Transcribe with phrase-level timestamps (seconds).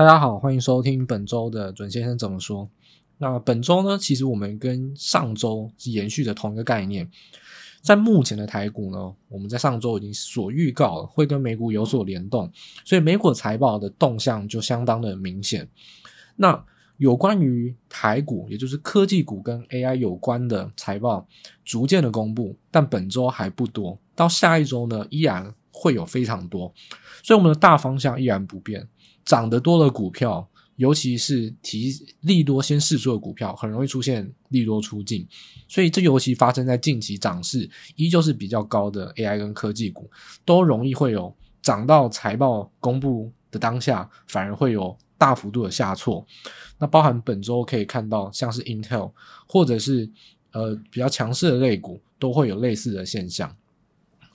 [0.00, 2.66] 大家好，欢迎收听本周的准先生怎么说。
[3.18, 7.06] 那本周呢，其实我们跟上周是延续的同一个概念。
[7.82, 12.50] 在目前的台股呢，我们在上周已经所预告了会跟美股有所联动，
[12.82, 15.68] 所以美股财报的动向就相当的明显。
[16.36, 16.64] 那
[16.96, 21.28] 有关于台股，也就是科技股跟 AI 有关的财报，
[21.62, 26.72] 逐渐的公布，但本周还不多，到下一周呢，依然会有非常多，
[27.22, 28.88] 所以我们的大方向依然不变。
[29.24, 31.92] 涨得多的股票，尤其是提
[32.22, 35.26] 利多先试出的股票，很容易出现利多出尽。
[35.68, 40.10] 所以这尤其发生在近期涨势依旧是比较高的 AI 跟科技股，
[40.44, 46.26] 都容易会有涨到财报公布的当下，反而会有大幅度的下挫。
[46.78, 49.12] 那包含本周可以看到，像是 Intel
[49.46, 50.10] 或者是
[50.52, 53.54] 呃比较强势的类股，都会有类似的现象。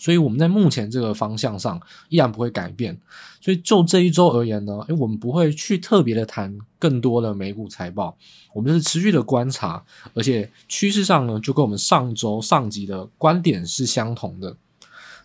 [0.05, 2.95] 所以我们在目前这个方向上依然不会改变。
[3.41, 8.15] 所以就这一周而言呢，诶，我们不会去特别的谈更多的美股财报，
[8.53, 14.55] 我们是持续的观察，而且趋势上呢，就跟我们上周上集的观点是相同的。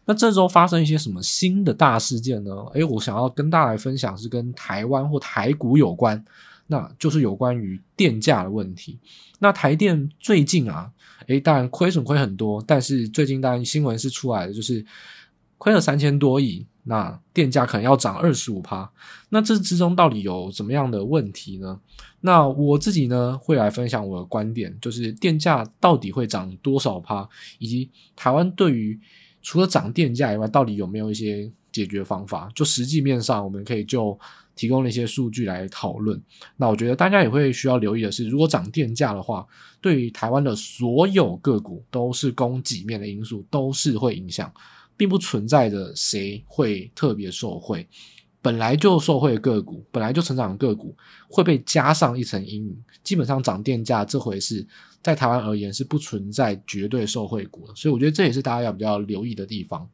[0.06, 2.50] 那这周发生一些什么新的大事件呢？
[2.72, 6.25] 诶，我想要跟大家来分享是跟台湾或台股有关。
[6.71, 8.97] 那就是有关于电价的问题。
[9.41, 10.89] 那台电最近啊，
[11.27, 14.87] 诶，当然亏损亏很多，但是最近当然新闻是出来的，就是
[15.59, 18.89] 亏了三千多亿，那电价可能要涨二十五趴。
[19.31, 21.81] 那这之中到底有什么样的问题呢？
[22.21, 28.97] 那我自己呢会来分享我的观点，就是电价到底会涨多少趴，以及台湾对于
[29.43, 32.49] 除了涨电价以外，到底有没有一些解决方法？
[32.55, 34.17] 就实际面上，我们可以就。
[34.55, 36.20] 提供了一些数据来讨论。
[36.56, 39.47] 那我觉得大家也会需要留意的是，如果涨电价的话，
[39.81, 44.53] 对于台湾的所有个股都是供给面的因素，都是会影响，
[44.97, 47.87] 并不存在着谁会特别受惠。
[48.43, 50.97] 本来就受惠的个股，本来就成长的个股
[51.28, 52.84] 会被加上一层阴影。
[53.05, 54.67] 基本上涨电价这回事，
[55.03, 59.87] 在台湾而言是不存在绝对受惠股的，所以我觉得这也是大家要比较留意的地方。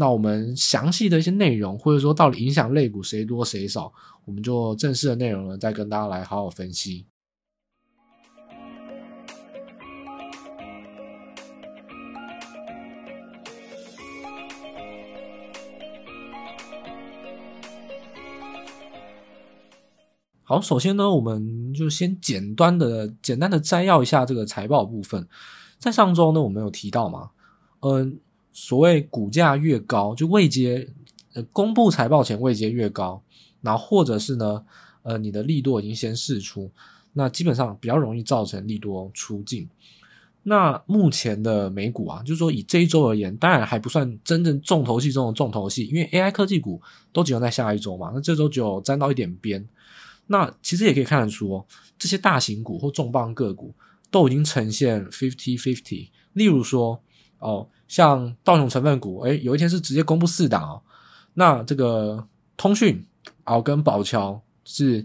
[0.00, 3.92] 那我们详细的一些内容，或者说到底影响类股谁多谁少，
[4.24, 7.04] 我们就正式的内容呢，再跟大家来好好分析。
[20.42, 25.28] 好，首先呢，我们就先简单的、简单的摘要一下这个财报部分。
[25.78, 27.32] 在上周呢，我们有提到嘛，
[27.80, 28.18] 嗯。
[28.52, 30.88] 所谓股价越高，就未接，
[31.34, 33.22] 呃，公布财报前未接越高，
[33.62, 34.64] 然后或者是呢，
[35.02, 36.70] 呃，你的利多已经先释出，
[37.12, 39.68] 那基本上比较容易造成利多出尽。
[40.42, 46.80] 那目前的美股啊，就是说以这一周而言，当然还不算真正重头戏中的重头戏，因为 AI 科技股
[47.12, 49.68] 都集中在下一周嘛，那这周只有沾到一点边。
[50.28, 51.66] 那其实也可以看得出哦，
[51.98, 53.74] 这些大型股或重磅个股
[54.10, 57.00] 都已经呈现 fifty fifty，例如说
[57.40, 57.68] 哦。
[57.88, 60.80] 像道琼成分股，诶，有一天是直接公布四档哦。
[61.34, 62.24] 那这个
[62.56, 63.04] 通讯
[63.42, 65.04] 啊，跟宝桥是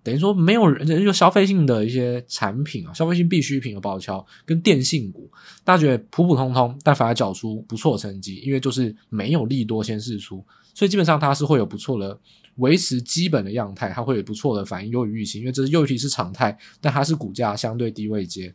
[0.00, 5.28] 等于说没有人就消费性的一些产品啊，消费性必需品的宝桥跟电信股，
[5.64, 12.16] 大家觉得普普通通，但反而缴出不错的成绩，因为就是没有利多先试出，所以基本上它是会有不错的
[12.58, 18.54] 维持基本的样态，它会有不错的反应优于预期，因为这是优于预期是常态，但它是股价相对低位阶。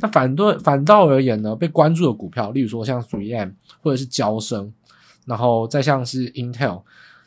[0.00, 4.72] 那反对反倒而言呢，被关注的股票，例如说像 3M 或者是交生，
[5.26, 6.82] 然后再像是 Intel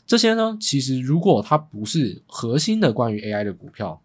[0.05, 4.01] 这些呢，其实如果它不是核心的关于 AI 的股票，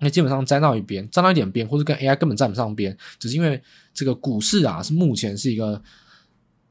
[0.00, 3.60] 那基本上沾到一边，沾到一点边，或者跟 AI 根本沾不上边，只是因为
[3.92, 5.82] 这个股市啊是目前是一个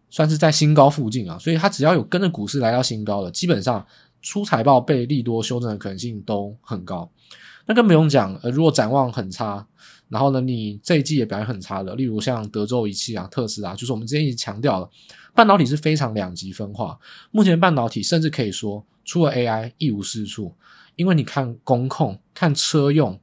[0.09, 3.85] 算是在新高附近啊，所以它只要有跟着股市来到新高的，基本上
[4.21, 7.09] 出财报被利多修正的可能性都很高。
[7.67, 9.67] 那更不用讲，呃，如果展望很差。
[10.07, 14.89] 然后呢，你这一季也表现很差的，例如像德州仪器啊、特斯拉，就是我们之前一直强调了，
[15.33, 16.97] 半导体是非常两极分化。
[17.31, 20.53] 目前半导体甚至可以说，除了 AI 一无是处，
[20.95, 23.19] 因为你看工控、看车用，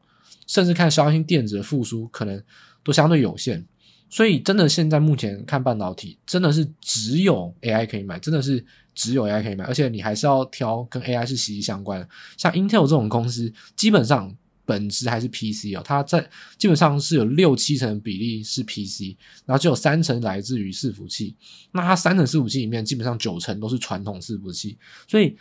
[0.46, 2.42] 甚至看消费电子的复苏，可能
[2.82, 3.64] 都相对有限。
[4.10, 8.62] 所以，真的现在目前看半导体，真的是只有 AI 可以买，真的是
[8.92, 14.36] 只有 AI 可以买，而且你还是要挑跟 AI 是息息相关的，像 Intel 这种公司，基本上。
[14.72, 16.26] 本质还是 PC 哦，它在
[16.56, 19.14] 基本上是有六七成比例是 PC，
[19.44, 21.36] 然后只有三成来自于伺服器。
[21.72, 24.78] 那它三成伺服器里面，基本上九成都是传统伺服器。
[25.06, 25.36] 所以，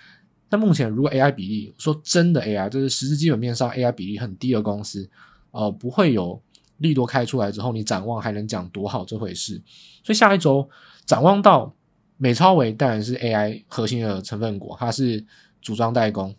[0.49, 5.09] 在目前如果 AI 比例说真的 AI，就是实质基本面上 AI 比例很低的公司，
[5.51, 6.41] 呃，不会有
[6.77, 9.61] 利多开出来之后，你展望还能讲多好这回事。
[10.03, 10.69] 所以下一周
[11.05, 11.73] 展望到
[12.17, 15.25] 美超维当然是 AI 核心的成分股，它是
[15.61, 16.35] 组装代工。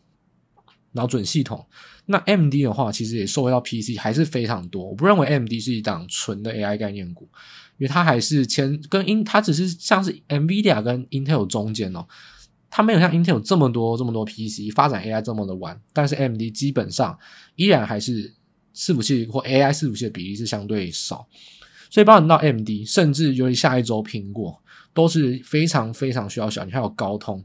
[0.95, 1.65] 脑准系统。
[2.07, 4.89] 那 M D 的话，其实也受到 PC 还是非常多。
[4.89, 7.29] 我不认为 M D 是一档纯的 AI 概念股，
[7.79, 12.05] 因为它还是前跟 In，它只是像是 NVIDIA 跟 Intel 中间哦，
[12.69, 15.81] 它没有像 Intel 这么多这么多 PC 发展 AI 这么的晚。
[15.93, 17.17] 但是 M D 基本上
[17.55, 18.35] 依然还是
[18.75, 21.25] 伺服器或 AI 伺服器的比例是相对少，
[21.89, 24.61] 所以包含到 M D，甚至由于下一周苹果
[24.93, 27.43] 都是非常非常需要小，你还有高通，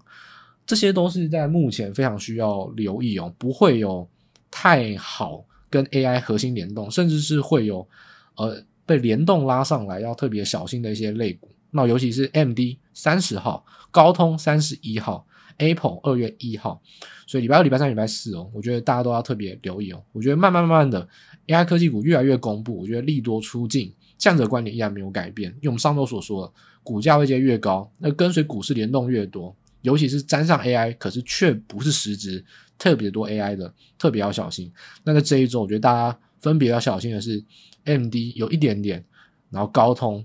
[0.66, 4.10] 这些都是在目前非常需要留意哦，不会有。
[4.50, 7.88] 太好跟 AI 核心联动，甚至是会有
[8.36, 11.50] 呃被联动拉上来要特别小心的一些类股。
[11.72, 15.28] 那尤其是 MD 三十号，高通三十一号
[15.58, 16.82] ，Apple 二月一号，
[17.28, 20.02] 所以礼拜二、礼拜三、礼拜四哦，我觉得大家都要特别留意哦。
[20.14, 21.08] 我觉得慢慢慢慢的
[21.48, 25.52] AI 科技股越来越公布，我觉得利多出尽，这样子的观点依然没有改变。
[25.56, 26.54] 因为我们上周所说的，
[26.84, 32.44] 股价位阶越高，那跟随股市联动越多，尤其是沾上 AI，可是却不是实质。
[32.78, 34.72] 特别多 AI 的，特别要小心。
[35.04, 37.44] 那在这一周，我觉得大家分别要小心的是
[37.86, 39.04] ，MD 有一点点，
[39.50, 40.24] 然后高通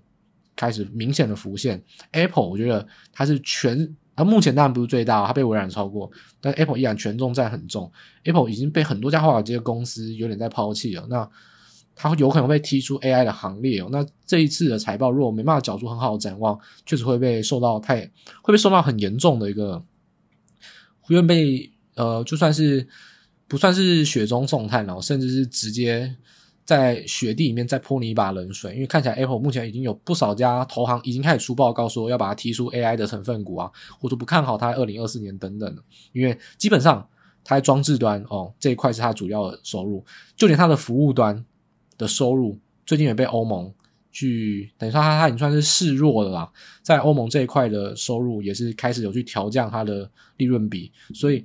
[0.54, 1.82] 开始明显的浮现。
[2.10, 6.10] Apple 我觉得它是全，啊目前当然不是最大，它被微软超过，
[6.40, 7.90] 但 Apple 依然权重在很重。
[8.24, 11.26] Apple 已经被很多家华尔街公司有点在抛弃了，那
[11.96, 13.88] 它有可能被踢出 AI 的行列哦。
[13.90, 18.00] 那这一次的财报如果没办法缴出很好的展望，确实会被受到太
[18.42, 19.82] 会被受到很严重的一个，
[21.00, 21.71] 会被。
[21.94, 22.86] 呃，就算是
[23.46, 26.14] 不算是雪中送炭，然后甚至是直接
[26.64, 37.06] 在雪地里面再泼你一把冷水，因为看起来 Apple 目前已经有不少家投行已经开始出报告说要把它踢出 AI 的成分股啊，或者不看好它二零二四年等等的，因为基本上
[37.44, 40.04] 它在装置端哦这一块是它主要的收入，
[40.36, 41.44] 就连它的服务端
[41.98, 43.72] 的收入最近也被欧盟。
[44.14, 46.52] 去等于说它它已经算是示弱了啦，
[46.82, 50.06] 在欧盟这一块的收入也是开始有去调降它的
[50.36, 51.42] 利润比，所以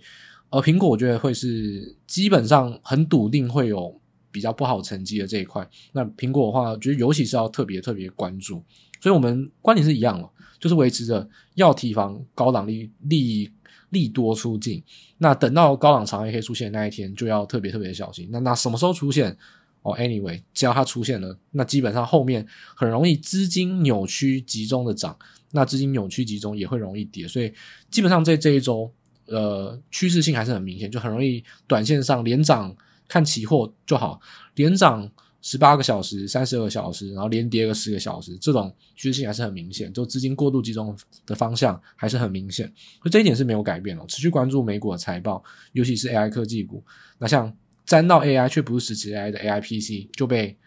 [0.50, 4.00] 而苹果我觉得会是基本上很笃定会有
[4.32, 5.68] 比较不好成绩的这一块。
[5.92, 8.64] 那苹果的话，我觉得尤其是要特别特别关注，
[9.02, 10.30] 所以我们观点是一样了，
[10.60, 13.52] 就是维持着要提防高档利利
[13.90, 14.82] 利多出尽。
[15.18, 18.30] 那等到高档长黑 K 出现那一天，就要特别特别小心。
[18.32, 19.38] 那那什么时候出现？
[19.84, 22.46] 哦，anyway，只要它出现了，那基本上后面
[22.76, 25.18] 很容易资金扭曲集中的涨，
[25.52, 27.54] 那资金扭曲集中也会容易跌，所以
[27.90, 28.92] 基本上在这一周，
[29.28, 32.76] 呃，趋势性还是很明显，就很容易短线上连涨，
[33.08, 34.20] 看期货就好，
[34.56, 35.10] 连涨
[35.42, 42.72] 十八个小时、三十二个小时，然后连跌个十个小时，这种趋势性还是很明显，就资金过度集中的方向还是很明显，
[43.04, 44.06] 就这一点是没有改变哦。
[44.08, 45.44] 持续关注美股的财报，
[45.74, 46.84] 尤其是 AI 科技股，
[47.20, 47.56] 那像。
[47.88, 50.58] 沾到 AI 却不是实质 AI 的 AI PC 就被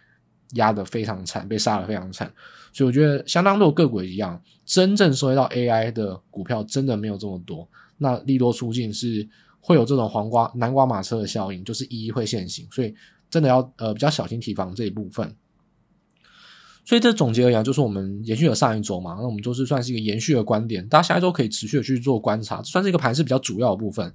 [0.55, 2.33] 压得非常惨，被杀得非常惨，
[2.73, 7.69] 所以我觉得相当多个股一样，真正收益到 AI 的股票真的没有这么多。
[8.03, 9.29] 那利多出尽是
[9.61, 12.95] 会有这种黄瓜南瓜马车的效应，就是一一会现行，所以
[13.29, 15.37] 真的要呃比较小心提防这一部分。
[16.83, 24.13] 所以这总结而言，就是我们延续了上一周嘛，那我们就是算是一个延续的观点，大家下一周可以持续的去做观察，算是一个盘是比较主要的部分。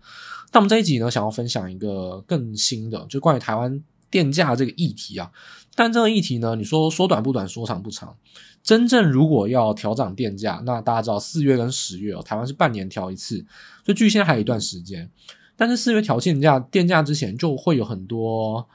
[0.51, 5.31] 那我们这一集呢，想要分享一个更新的，就关于台湾电价这个议题啊。
[5.75, 8.15] 但这个议题呢，你说说短不短，说长不长。
[8.63, 13.37] 真正如果要调涨电价，那大家知道四月跟十月哦，台湾是半年调一次，
[13.85, 15.09] 所以距现在还有一段时间。
[15.55, 18.67] 但是四月调电价，电价之前就会有很多。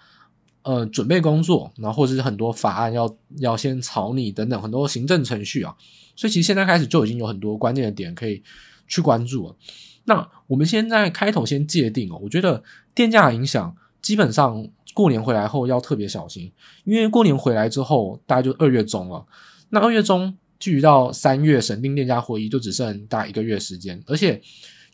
[0.63, 5.75] 呃，准备工作，然后或者是很多法案要要先草拟等等，很多行政程序啊，
[6.15, 8.43] 所以其实现在开始就已经有很多关键的点可以
[8.87, 9.57] 去关注了。
[10.05, 12.63] 那我们现在开头先界定哦，我觉得
[12.95, 16.53] 电价的影响基本上过年回来后要特别小心，
[16.85, 19.25] 因为过年回来之后大概就二月中了，
[19.69, 24.41] 那二月中距离到三月审定店家会议就只剩大概一个月时间，而且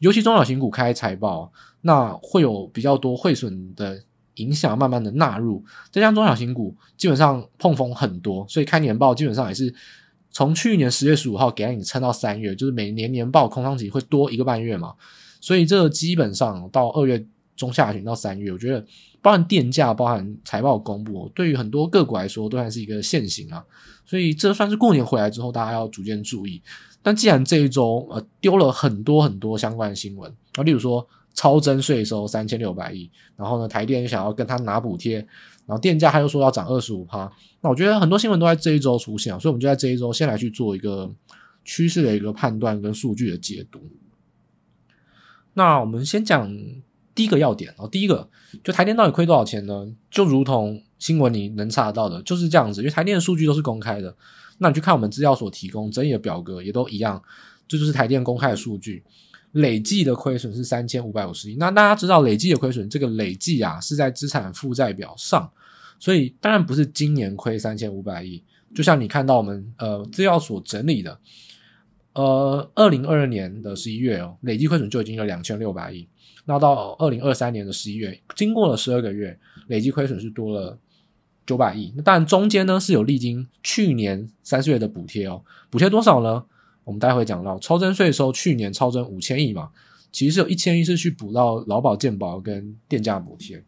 [0.00, 4.02] 尤其中小型股开财报，那会有比较多汇损的。
[4.36, 9.74] 影响慢慢的纳入，再加上中小型股基本上碰风很多，所以开年报基本上也是
[10.30, 14.94] 从去年十月十五号给你撑到三月，就是每年年报空窗期会多一个半月嘛，
[15.40, 17.24] 所以这基本上到二月
[17.56, 18.84] 中下旬到三月，我觉得
[19.26, 23.64] 包含电价、包含财报公布，对于很多个股来说都还是一个现行啊，
[24.04, 26.62] 所以这算是过年回来之后大家要逐渐注意。
[27.02, 31.04] 但既然这一周呃丢了很多很多相关的新闻啊，例如说。
[31.38, 35.16] 超增税收三千六百亿，然后呢，台电又想要跟他拿补贴，
[35.66, 37.30] 然后电价他又说要涨二十五趴。
[37.60, 41.12] 那我觉得很多新闻都在这一周出现，所以我们就在这一周先来去做一个
[41.62, 43.78] 趋势的一个判断跟数据的解读。
[45.52, 46.50] 那我们先讲
[47.16, 48.28] 第一个要点哦，第一个
[48.62, 49.88] 就台电到底亏多少钱呢？
[50.08, 54.14] 就如同新闻你能查得到的，就是这样子，因为台电的数据都是公开的。
[54.58, 57.20] 那你去看我们资料所提供整理的表格也都一样，
[57.66, 59.02] 这，就是台电公开的数据。
[59.52, 61.56] 累计的亏损是三千五百五十亿。
[61.56, 65.50] 那大家知道累计的亏损，这个累计啊是在资产负债表上，
[65.98, 68.42] 所以当然不是今年亏三千五百亿。
[68.74, 71.18] 就像你看到我们呃资料所整理的，
[72.12, 76.06] 呃，二零二二年的十一月哦，累计亏损就已经有两千六百亿。
[76.46, 80.78] 那到二零二三年的十一月，经过了十二个月，累计亏损是多了
[81.44, 81.92] 九百亿。
[81.96, 86.44] 那当然中间呢是有历经去年三四月的补贴哦，补贴多少呢？
[86.84, 89.70] 我们待会讲到超征税收，去年超征五千亿嘛，
[90.12, 93.60] 其实是有一千亿是去补到劳保健保跟电价补贴，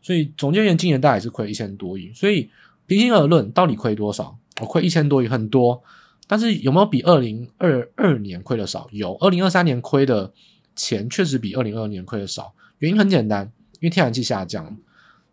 [0.00, 2.12] 所以总结而言，今年大概是亏一千多亿。
[2.14, 2.48] 所以
[2.86, 4.38] 平心而论，到底亏多少？
[4.60, 5.82] 我亏一千多亿，很多。
[6.28, 8.86] 但是有没有比二零二二年亏的少？
[8.92, 10.32] 有，二零二三年亏的
[10.74, 12.54] 钱确实比二零二二年亏的少。
[12.78, 14.76] 原因很简单，因为天然气下降，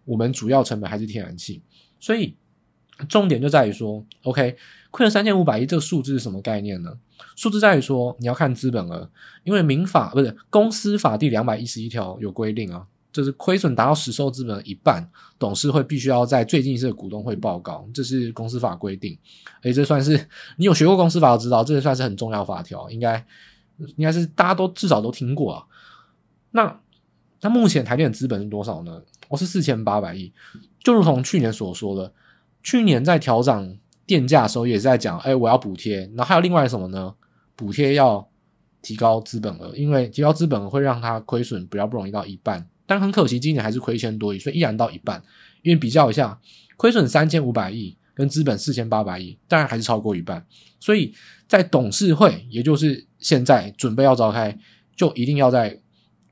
[0.05, 1.61] 我们主要成本还是天然气，
[1.99, 2.35] 所以
[3.09, 4.55] 重点就在于说，OK，
[4.91, 6.91] 亏了三千五百亿，这个数字是什么概念呢？
[7.35, 9.09] 数字在于说，你要看资本额，
[9.43, 19.17] 因为民法不是公司法第两百一十一条有规定啊，就是亏损达到实收资本的一半，董事会必须要在最近一次的股东会报告，这是公司法规定。
[19.63, 23.25] 诶，这算是你有学过公司法，都知道这算是很重要法条，应该
[23.97, 25.65] 应该是大家都至少都听过啊。
[26.51, 26.79] 那
[27.41, 29.01] 那目前台电的资本是多少呢？
[29.29, 30.31] 我是四千八百亿，
[30.83, 32.13] 就如同去年所说的，
[32.61, 37.13] 去年在调整电价的时候也是在讲，诶，我要补贴，然后还有另外什么呢？
[37.55, 38.27] 补贴要
[38.81, 42.67] 提高资本额，因为提高资本额会让它亏损比较不容易到一半。
[42.85, 45.23] 但很可惜，今年还是亏一千多亿，所以依然到一半。
[45.61, 46.37] 因为比较一下，
[46.75, 50.45] 亏损三千五百亿跟资本四千八百亿，当然还是超过一半。
[50.79, 51.13] 所以
[51.47, 54.57] 在董事会，也就是现在准备要召开，
[54.95, 55.79] 就一定要在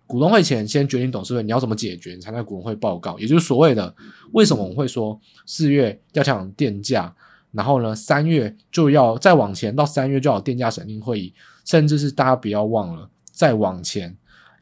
[0.06, 3.18] 股东会前先决定董事会你要怎么解决，你才在股东会报告。
[3.18, 3.96] 也就是所谓的
[4.34, 7.16] 为什么我们会说四月要抢电价。
[7.52, 11.34] 然后呢，三月就要再往前，到三月就要电价审定会议，
[11.66, 14.16] 甚至是大家不要忘了，再往前，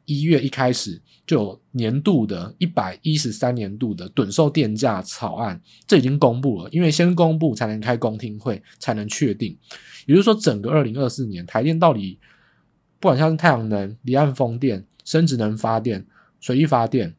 [0.07, 9.55] 一月一开始就有年度的一百一十三年度的趸售电价草案，这已经公布了，因为先公布才能开公听会，才能确定。
[10.05, 12.17] 也就是说，整个二零二四年，台电到底
[12.99, 16.05] 不管像是太阳能、离岸风电、生质能发电、
[16.39, 17.13] 水力发电，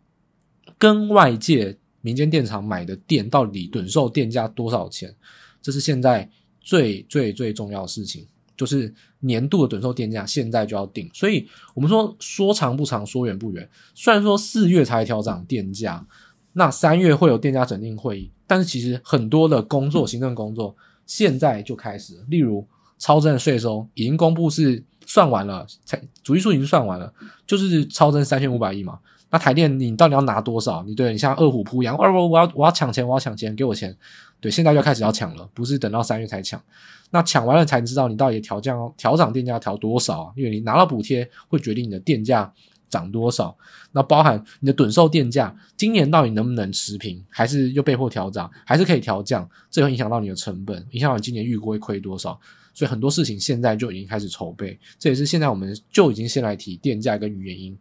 [0.78, 5.14] 跟外界民间电厂买的电，到底趸售电价多少钱？
[5.60, 6.30] 这是现在
[6.62, 8.26] 最最最重要的事情，
[8.58, 11.08] 就是年度的趸售电价现在就要定。
[11.14, 13.66] 所以我们说说长不长，说远不远。
[13.94, 16.06] 虽然说四月才调涨电价，
[16.52, 22.22] 那三月会有电价整定会议，但是其实很多的工作，行政工作现在就开始。
[22.28, 22.66] 例如
[22.98, 27.10] 超增的税收已经公布是算完了，才主计数已经算完了，
[27.46, 28.98] 就是超增三千五百亿嘛。
[29.30, 30.82] 那台电你到底要拿多少？
[30.84, 33.94] 你对你像饿虎扑羊，我我我要我要抢钱，我要抢钱，给我钱。
[34.40, 36.62] 对，现在就开始要抢了，不是等到三月才抢。
[37.10, 40.32] 那抢完了才知道你到底调降调涨电价调多少啊？
[40.36, 42.52] 因为你拿到补贴会决定你的电价
[42.88, 43.56] 涨多少。
[43.92, 49.48] 那包含你的趸售电价，今年到底能不能持平，还是又被迫调涨，还是可以调降？
[49.70, 52.38] 这会影响到你的成本，影响到你今年预估会亏多少。
[52.74, 54.78] 所以很多事情现在就已经开始筹备。
[54.98, 57.76] 这也是现在我们就已经先来提电价跟原因。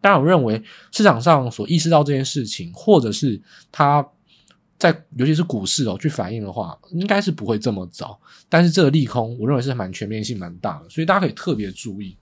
[0.00, 0.62] 当然，我认为
[0.92, 3.38] 市场上所意识到这件事情，或者是
[3.72, 4.06] 它
[4.78, 8.18] 在尤其是股市哦去反映的话，应该是不会这么早。
[8.48, 12.16] 但是这个利空，我认为是蛮全面性蛮大的，所以大家可以特别注意。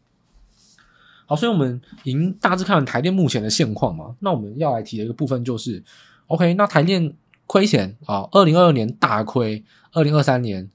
[1.26, 4.16] 好，所以我们已经大致看了台电目前的现况嘛。
[4.20, 5.82] 那我们要来提的一个部分就是
[6.28, 7.12] ，OK，那台电
[7.46, 10.70] 亏钱啊，二零二二年大亏，二零二三年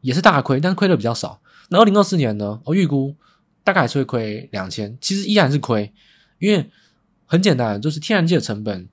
[0.00, 1.40] 也是大亏，但是亏的比较少。
[1.68, 2.60] 那二零二四年呢？
[2.64, 3.14] 我预估
[3.62, 5.92] 大概还是会亏两千，其实依然是亏。
[6.38, 6.70] 因为
[7.26, 8.88] 很简单，就是天然气的成本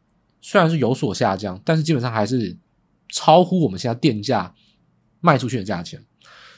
[0.48, 2.56] 虽然是有所下降，但是基本上还是
[3.10, 4.54] 超乎我们现在电价
[5.20, 6.00] 卖出去的价钱。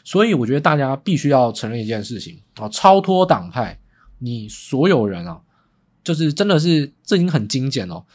[0.03, 3.79] 所以我觉得大家必须要承认一件事情啊，超脱党派，
[4.19, 5.39] 你所有人啊，
[6.03, 8.05] 就是真的是这已经很精简了。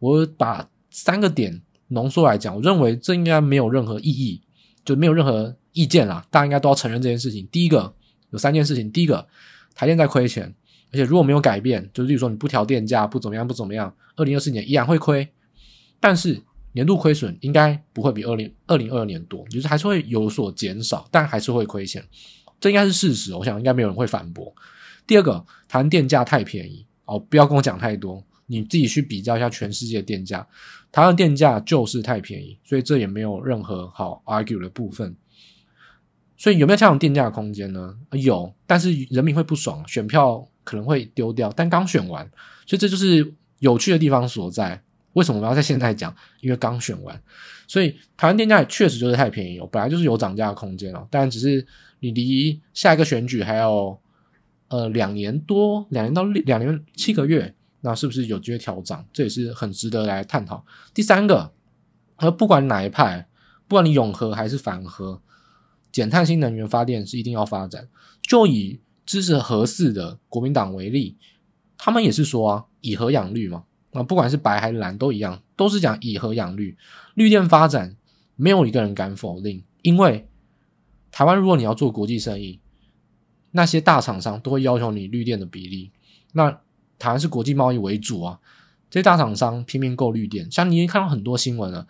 [0.00, 4.42] 我把三个点浓缩来讲，我认为这应该没有任何意义，
[4.84, 6.26] 就没有任何意见啦。
[6.30, 7.48] 大家应该都要承认这件事情。
[7.50, 7.94] 第一个
[8.28, 9.26] 有三件事情，第一个
[9.74, 10.54] 台电在亏钱。
[10.92, 15.26] 而且如果没有改变，就是例如说你不调电价，不怎么样，不怎么样，二零二四年依然会亏，
[15.98, 16.38] 但是
[16.72, 22.04] 年度亏损应该不会比二零二零二二年多，就是还是会有所减少，但还是会亏钱，
[22.60, 23.34] 这应该是事实。
[23.34, 24.54] 我想应该没有人会反驳。
[25.06, 30.46] 第二个，台湾电价太便宜哦，不要跟我讲太多，你自己去比较一下全世界电价，
[30.90, 35.16] 台湾电价就是太便宜，所以这也没有任何好 argue 的部分。
[36.36, 37.96] 所以有没有这样电价的空间呢？
[38.12, 40.46] 有，但是人民会不爽，选票。
[40.64, 42.24] 可能会丢掉，但刚选完，
[42.66, 44.82] 所以这就是有趣的地方所在。
[45.14, 46.14] 为什么我要在现在讲？
[46.40, 47.22] 因为刚选完，
[47.68, 51.66] 所以台湾电价也确实就是太便宜哦，本来就是有涨价的空间哦，但只是
[52.00, 54.00] 你离下一个选举还有
[54.68, 59.04] 呃两年多，两年到两年七个月，那是不是有机会调涨？
[59.12, 60.64] 这也是很值得来探讨。
[60.94, 61.52] 第三个，
[62.16, 63.28] 而不管哪一派，
[63.68, 65.20] 不管你永和还是反核，
[65.92, 67.86] 减碳新能源发电是一定要发展。
[68.22, 71.16] 就以支持核四的国民党为例，
[71.76, 76.76] 他们也是说啊，以和养绿嘛，啊，不管是白还是蓝都一样，都是讲以和养绿，
[77.14, 77.96] 绿电发展
[78.36, 80.28] 没有一个人敢否定，因为
[81.10, 82.60] 台湾如果你要做国际生意，
[83.50, 85.90] 那些大厂商都会要求你绿电的比例。
[86.32, 86.60] 那
[86.98, 88.38] 台湾是国际贸易为主啊，
[88.88, 91.86] 这些大厂商拼命购绿电，像你已经看到很多新闻了，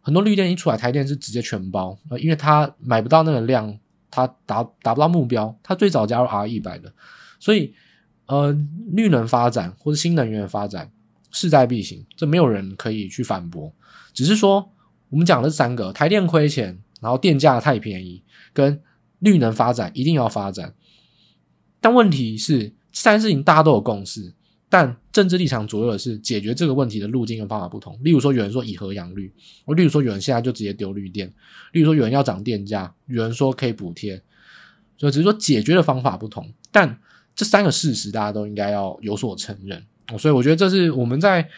[0.00, 3.78] 很多绿电一出来，台电是直接全包，呃，因为他买不到那个量。
[4.10, 6.92] 它达达不到目标，它最早加入 re 的，
[7.38, 7.72] 所以
[8.26, 8.52] 呃，
[8.92, 10.90] 绿能发展或者新能源发展
[11.30, 13.72] 势在必行，这没有人可以去反驳。
[14.12, 14.72] 只是说
[15.08, 18.82] 我们讲的三个，台电亏钱，然后电价太便宜，跟
[19.20, 20.74] 绿能发展一定要发展，
[21.80, 24.34] 但问题是三事情大家都有共识。
[24.70, 27.98] 但政治立场左右的是解决这个问题的路径跟方法不同。
[28.04, 29.30] 例如说，有人说以核养绿，
[29.64, 31.26] 我例如说有人现在就直接丢绿电，
[31.72, 34.22] 例如说有人要涨电价，有人说可以补贴，
[34.96, 36.48] 所以只是说解决的方法不同。
[36.70, 37.00] 但
[37.34, 39.84] 这三个事实大家都应该要有所承认。
[40.16, 41.48] 所以我觉得这是我们在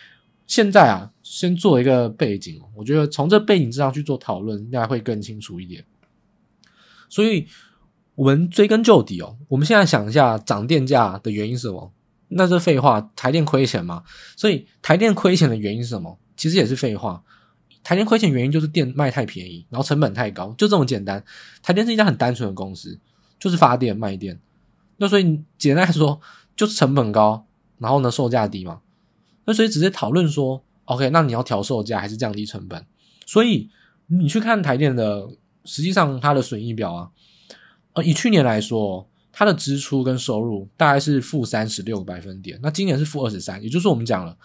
[0.46, 2.58] 现在啊，先做一个背景。
[2.74, 5.84] 我觉得从这背景之上去做讨论，应该会更清楚一点。
[7.10, 7.46] 所以
[8.14, 11.92] 我们追根究底哦，我们现在想一下涨电价的原因是什么？
[12.34, 14.02] 那是废话，台电亏钱嘛？
[14.36, 16.18] 所以台电亏钱的原因是什么？
[16.36, 17.22] 其实也是废话。
[17.84, 21.24] 台电亏钱原因就是电卖太便宜，然后成本太高，就这么简单。
[21.62, 22.98] 台电是一家很单纯的公司，
[23.38, 24.40] 就是发电卖电。
[24.98, 26.20] 那所以简单来说，
[26.54, 27.46] 就是成本高，
[27.78, 28.80] 然后呢售价低嘛。
[29.44, 32.86] 那所以直接讨论说，OK，那你要调售价还是降低成本？
[33.26, 33.70] 所以
[34.06, 35.28] 你去看台电的，
[35.64, 37.10] 实际上它的损益表啊，
[37.94, 39.08] 呃，以去年来说。
[39.32, 44.36] 它的支出跟收入大概是负三十六个百分点，那今年是负二十三，也就是我们讲了，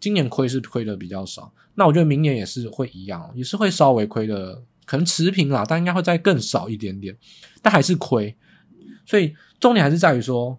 [0.00, 1.52] 今年亏是亏的比较少。
[1.76, 7.16] 那我觉得明年也是会一样，也是会稍微亏的，可能持平啦，但应该会再更少一点点，
[7.62, 8.36] 但还是亏。
[9.06, 10.58] 所以重点还是在于说，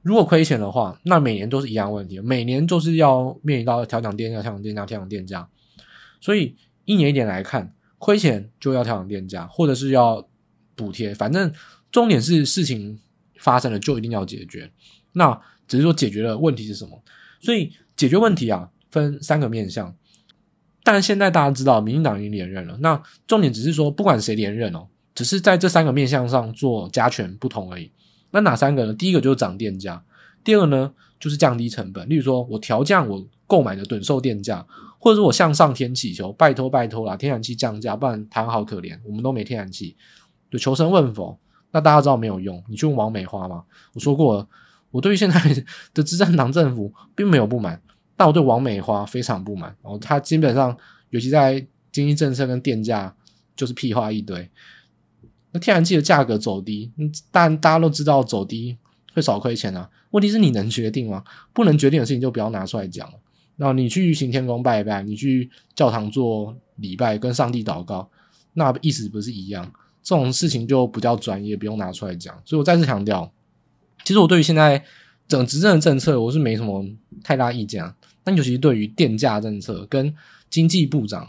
[0.00, 5.46] 如果亏钱的话，那每年都是一样问题，每年就是要面临到调涨电价、调涨电价、调涨电价。
[6.20, 10.26] 所以一年一点来看，亏钱就要调涨电价，或者是要
[10.74, 11.52] 补贴，反正
[11.92, 12.98] 重点是事情。
[13.38, 14.70] 发生了就一定要解决，
[15.12, 17.02] 那只是说解决的问题是什么？
[17.40, 19.94] 所以解决问题啊，分三个面向。
[20.84, 27.90] 但现在大家知道，民进党已经连任了，那重点只是说，不管谁连任哦，只是在这三个面向上做加权不同而已。
[28.30, 28.94] 那哪三个呢？
[28.94, 30.02] 第一个就是涨电价，
[30.42, 34.66] 第二个呢就是降低成本，例如说我调降我购买的趸售电价，
[34.98, 39.94] 或者说我向上天祈求，拜托拜托啦，天然气降价，不然台湾好可怜，我们都没天然气，
[40.50, 41.38] 就求神问佛。
[41.70, 43.62] 那大家知道没有用，你去问王美花吗？
[43.94, 44.48] 我说过，
[44.90, 45.40] 我对于现在
[45.92, 47.80] 的执政党政府 并没有不满，
[48.16, 49.74] 但我对王美花非常不满。
[49.82, 50.76] 然后他基本上，
[51.10, 53.14] 尤其在经济政策跟电价，
[53.54, 54.50] 就是屁话一堆。
[55.52, 56.92] 那天然气的价格走低，
[57.30, 58.76] 但大家都知道走低
[59.14, 59.88] 会少亏钱啊。
[60.10, 61.22] 问题是你能决定吗？
[61.52, 63.14] 不能决定的事情就不要拿出来讲了。
[63.56, 68.08] 然后你去行天宫拜一拜，你去教堂做礼拜，跟上帝祷告，
[68.54, 69.70] 那意思不是一样？
[70.02, 72.34] 这种事情就比较专业，不用拿出来讲。
[72.44, 73.30] 所以我再次强调，
[74.04, 74.82] 其实我对于现在
[75.26, 76.84] 整执政的政策，我是没什么
[77.22, 77.94] 太大意见啊。
[78.24, 80.14] 但尤其是对于电价政策跟
[80.50, 81.28] 经济部长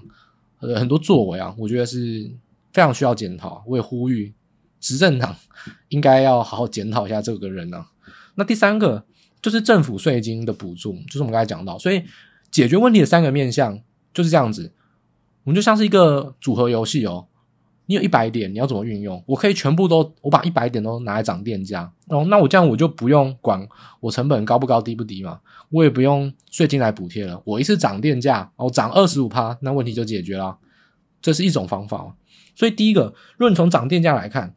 [0.60, 2.30] 呃很多作为啊，我觉得是
[2.72, 3.64] 非常需要检讨。
[3.68, 4.34] 我也呼吁
[4.80, 5.36] 执政党
[5.90, 7.88] 应该要好好检讨一下这个人啊。
[8.36, 9.06] 那第三个
[9.42, 12.04] 就是政府税金的补助，就是我们刚才讲到，所以
[12.52, 13.80] 解决问题的三个面向
[14.14, 14.72] 就是这样子。
[15.44, 17.28] 我们就像是一个组合游戏哦。
[17.90, 19.22] 你有一百点，你要怎么运用？
[19.26, 22.24] 我可以全部都，我把一百点都拿来涨电价哦。
[22.30, 23.68] 那我这样我就不用管
[24.00, 25.40] 我成本高不高、低不低嘛，
[25.72, 27.42] 我也不用税金来补贴了。
[27.44, 30.56] 我一次涨电价，哦，涨二十五趴，那问题就解决了。
[31.20, 32.16] 这是一种方法。
[32.54, 34.54] 所以第一个，论从涨电价来看，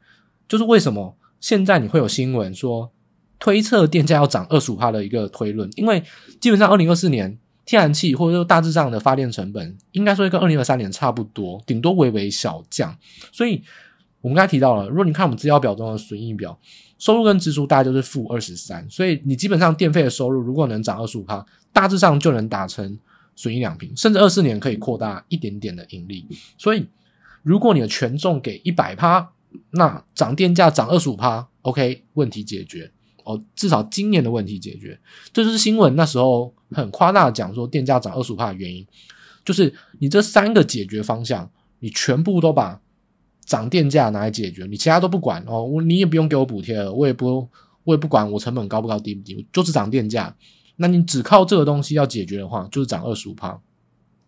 [0.47, 2.93] 就是为什么现在你会有新闻说
[3.39, 6.03] 推测电价要涨二十五趴的一个推论，因为
[6.39, 7.39] 基本上二零二四年。
[7.65, 12.97] 天然气或者说大致上的发电成本，应该说跟二零二三年差不多，顶多微微小降。
[13.31, 13.63] 所以
[14.21, 16.59] 我们刚才提到了，如果你看我们资料表中的损益表，
[16.99, 22.99] 收入跟支出大概就是负二十三，所以你基本上电费的收入如果能涨二十五趴，大致上就能达成
[23.35, 26.27] 损益两平，甚至二四年可以扩大一点点的盈利。
[26.57, 26.87] 所以
[27.43, 29.33] 如果你的权重给一百趴，
[29.71, 32.91] 那涨电价涨二十五趴，OK，问题解决。
[33.25, 34.99] 哦，至少今年的问题解决，
[35.33, 38.87] 这就是新闻那时候很夸大的讲说电价涨二十五趴的原因，
[39.45, 42.81] 就是你这三个解决方向，你全部都把
[43.45, 47.49] 涨电价拿来解决，你其他都不管哦，你也不用给我补贴了，我也不
[47.85, 50.35] 我也不管我成本高不高低不低，就是涨电价。
[50.77, 53.61] 那你只靠这个东西要解决的话，就是涨二十五趴。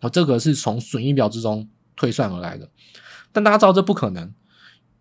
[0.01, 2.69] 哦，这个是从损益表之中推算而来的。
[3.33, 4.33] 但大家知道这不可能。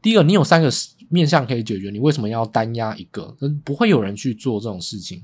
[0.01, 0.69] 第一个，你有三个
[1.13, 3.37] 面向可以解决，你为什么要单压一个？
[3.63, 5.23] 不会有人去做这种事情。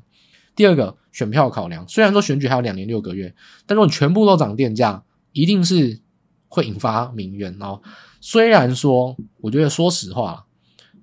[0.55, 3.33] 第二个，选票考量，虽然说选举还有两年六个月，
[3.65, 5.99] 但如果你全部都涨电价，一定是
[6.47, 7.81] 会引发民怨哦。
[8.21, 10.45] 虽然说，我觉得说实话，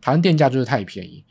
[0.00, 1.24] 台湾电价就是太便宜，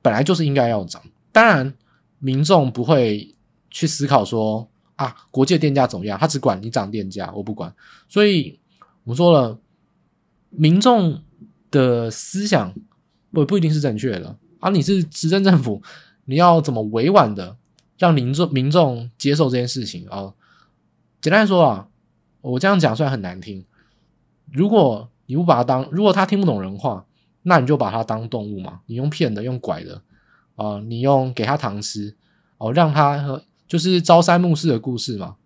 [0.00, 1.02] 本来就是应该要涨。
[1.32, 1.74] 当然，
[2.20, 3.34] 民众不会
[3.70, 7.74] 去思考说啊，国际电价怎么样，他只管你涨电价，我不管。
[8.06, 8.60] 所以
[9.04, 9.58] 我们说了，
[10.50, 11.22] 民众
[11.76, 12.74] 的思想
[13.30, 14.70] 不不一定是正确的啊。
[14.70, 15.82] 你是执政政府，
[16.24, 17.56] 你要怎么委婉的
[17.98, 20.32] 让民众民众接受这件事情啊？
[21.20, 21.88] 简单说啊，
[22.40, 23.64] 我这样讲虽然很难听。
[24.52, 27.04] 如果你不把他当，如果他听不懂人话，
[27.42, 28.80] 那你就把他当动物嘛。
[28.86, 30.00] 你用骗的，用拐的，
[30.54, 32.14] 啊、你用给他糖吃，
[32.58, 35.36] 哦，让他和就是朝三暮四的故事嘛。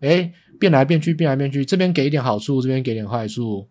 [0.00, 3.66] 诶，变来变去，变来变去，这边给一点好处，这边给点坏处，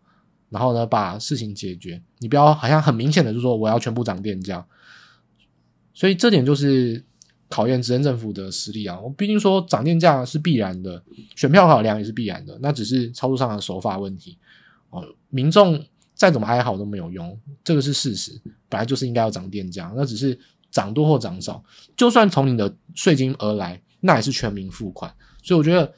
[0.50, 2.02] 然后呢，把事情解决。
[2.20, 4.66] 你不要好像很明显的就说我要全部涨电价，
[5.94, 7.04] 所以这点就是
[7.50, 9.00] 考验执政政府的实力啊。
[9.00, 11.04] 我毕竟说涨电价是必然的，
[11.36, 14.38] 选票考量也是必然的，那只是操作上的手法问题。
[14.90, 15.84] 哦，民众
[16.14, 20.40] 再怎么哀嚎都没有用，这个是事实，本来就是应该要涨电价，那只是
[20.72, 21.64] 涨多或涨少，
[21.96, 25.14] 就算从你的税金而来，那也是全民付款。
[25.44, 25.94] 所以我觉得，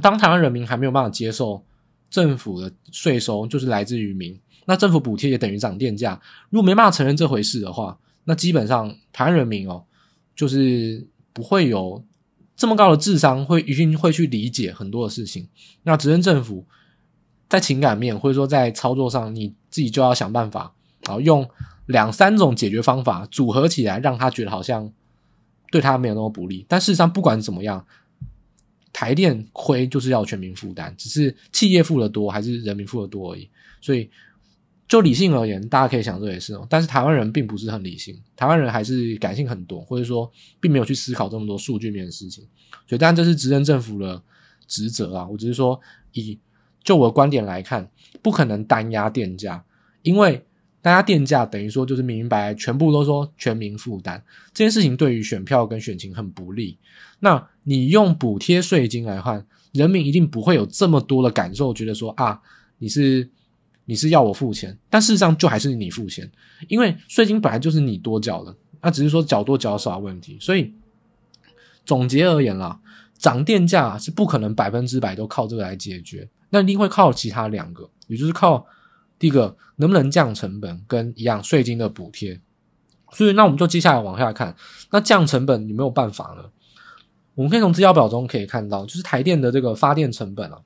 [0.00, 1.64] 当台湾人民还没有办法接受
[2.14, 9.82] 政府的税收就是来自于民，那政府补贴也等于涨电价，如果没办法承认这回事的话，那基本上台湾人民哦，
[10.36, 12.04] 就是不会有
[12.54, 15.48] 这么高的智商，会一定会去理解很多的事情。
[15.82, 16.64] 那执政政府。
[17.46, 21.48] 在情感面，或者说在操作上，你自己就要想办法，然后用
[21.86, 24.90] 两三种解决方法组合起来，让他觉得好像
[25.70, 26.64] 对他没有那么不利。
[26.66, 27.86] 但事实上，不管怎么样，
[28.94, 33.46] 台电亏就是要全民负担，只是企业付的多还是人民付的多而已。
[33.82, 34.08] 所以，
[34.88, 36.66] 就理性而言，大家可以想这也是哦。
[36.70, 42.42] 但是台湾人并不是很理性，台湾人还是感性很多，或者说并没有去思考这么多数据面的事情。
[42.88, 44.22] 所以，当然这是执政政府的
[44.66, 45.28] 职责啊。
[45.28, 45.78] 我只是说
[46.12, 46.38] 以。
[46.84, 49.64] 就我的观点来看，不可能单压电价，
[50.02, 50.44] 因为
[50.84, 56.76] 单压电价等于说就是明白白全部都说全民负担这件事情，对于选票跟选情很不利。
[57.20, 62.38] 那你用补贴税金来换，人民一定不会有这么多的感受，觉得说啊，
[62.76, 63.26] 你是
[63.86, 66.30] 你是要我付钱，但事实上就还是你付钱，
[66.68, 70.36] 因为税金本来就是你多缴的，那只是说缴多缴少的问题。
[70.38, 70.74] 所以
[71.86, 72.78] 总结而言啦，
[73.16, 76.28] 涨电价是不可能百分之百都靠这个来解决。
[76.50, 78.66] 那一定会靠其他两个，也就是靠
[79.24, 82.38] 第一个能不能降成本，跟一样税金的补贴。
[83.10, 84.54] 所以，那我们就接下来往下看，
[84.90, 86.44] 那降成本有没有办法呢？
[87.34, 90.58] 我们可以从资料表中可以看到，就是台电的这个发电成本啊，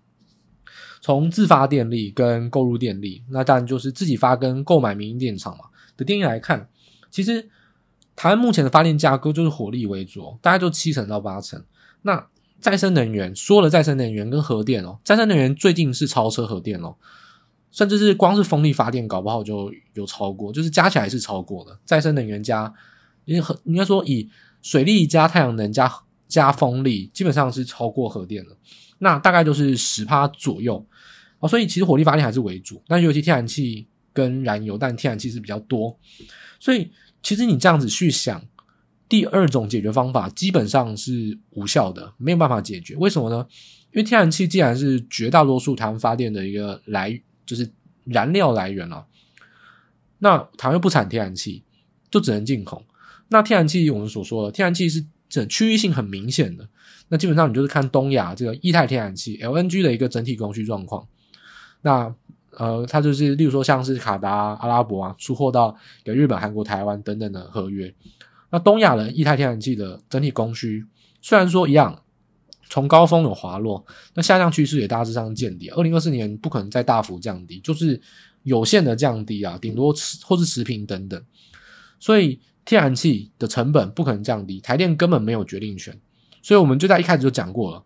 [1.00, 5.66] 从自发电力跟购入电力，那当然就是自己发跟购买民营电厂嘛
[5.96, 6.68] 的电力来看，
[7.12, 7.48] 其实
[8.16, 11.62] 台湾目前的发电架构就是火力为主，大概就七成到八成。
[12.02, 12.26] 那
[12.58, 16.96] 再生能源说了，再生能源跟核电哦，再生能源最近是超车核电哦，
[17.70, 21.78] 甚至是光是风力发电，搞不好就有超过，就是加起来是超过的。
[21.84, 22.72] 再生能源加，
[23.24, 24.28] 因为核应该说以
[24.62, 25.92] 水力加太阳能加
[26.26, 28.56] 加风力，基本上是超过核电了。
[28.98, 30.84] 那大概就是十趴左右
[31.38, 35.98] 哦，所以其实火力发电还是为主，但尤其天然气跟燃油，但天然气是比较多，
[36.58, 36.90] 所以
[37.22, 38.42] 其实你这样子去想。
[39.10, 42.94] 第二种解决方法基本上是无效的，没有办法解决。
[42.96, 43.46] 为什么呢？
[43.90, 47.66] 因为天然气既然是绝大多数台湾发电的一个来源，就是
[48.04, 49.06] 燃料来源了，
[50.18, 51.64] 那台湾又不产天然气，
[52.10, 52.84] 就只能进口。
[53.28, 56.68] 那天然气我们所说的天然气是这区域性很明显的，
[57.08, 61.08] 那基本上你就是看东亚这个液态天然气 LNG 的一个整体供需状况。
[61.80, 62.14] 那
[62.50, 64.30] 呃，它就是例如说像是卡达、
[64.60, 67.94] 阿拉伯啊，出货到给日本、韩国、台湾等等的合约。
[68.50, 70.84] 那东亚的液态天然气的整体供需
[71.22, 72.02] 虽然说一样，
[72.68, 75.68] 从高峰有滑落，那下降趋势也大致上见底。
[75.70, 78.00] 二零二四年不可能再大幅降低，就是
[78.42, 81.22] 有限的降低啊，顶多持或是持平等等。
[81.98, 85.98] 所以天然气的成本不可能降低，台电根本没有决定权。
[86.42, 87.84] 所以我们就在一开始就讲过了，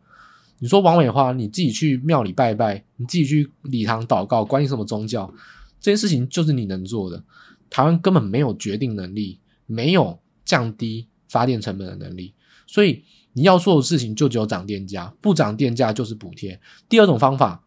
[0.59, 5.33] 你说王美花你自己去庙里拜拜，你自己去礼堂祷告，关你什么宗教？
[5.81, 7.23] 这件事情就是你能做的，
[7.71, 10.19] 台湾根本没有决定能力，没有。
[10.45, 12.35] 降低发电成本的能力，
[12.67, 16.61] 所以你要做的事情就只有涨电价，不涨电价就是补贴。
[16.89, 17.65] 第二种方法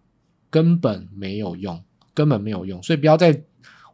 [0.50, 3.44] 根本没有用，根本没有用，所以不要再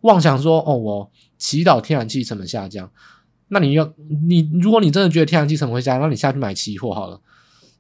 [0.02, 2.92] 妄想说哦，我祈祷天然气成本下降。
[3.48, 3.94] 那你要
[4.28, 7.20] 你如果你真的觉得天然气成本会下降，那你下去买期货好了，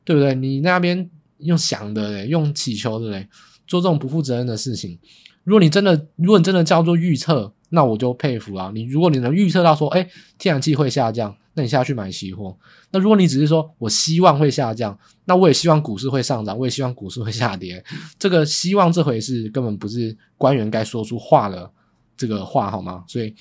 [0.03, 0.35] 对不对？
[0.35, 3.27] 你那边用想的嘞，用祈求的嘞，
[3.65, 4.99] 做这种不负责任的事情。
[5.43, 8.71] 如果你真的，如果你真的叫做预测，那我就佩服啊。
[8.73, 10.07] 你如果你能预测到说，哎，
[10.37, 12.55] 天然气会下降，那你下去买期货。
[12.91, 17.83] 那如果你只是说我希望会下降，那我也希望股市会上涨，我也希望股市会下跌。
[18.17, 21.71] 这个希望这回事根本不是官员该说出话的
[22.15, 23.03] 这个话，好吗？
[23.07, 23.33] 所以。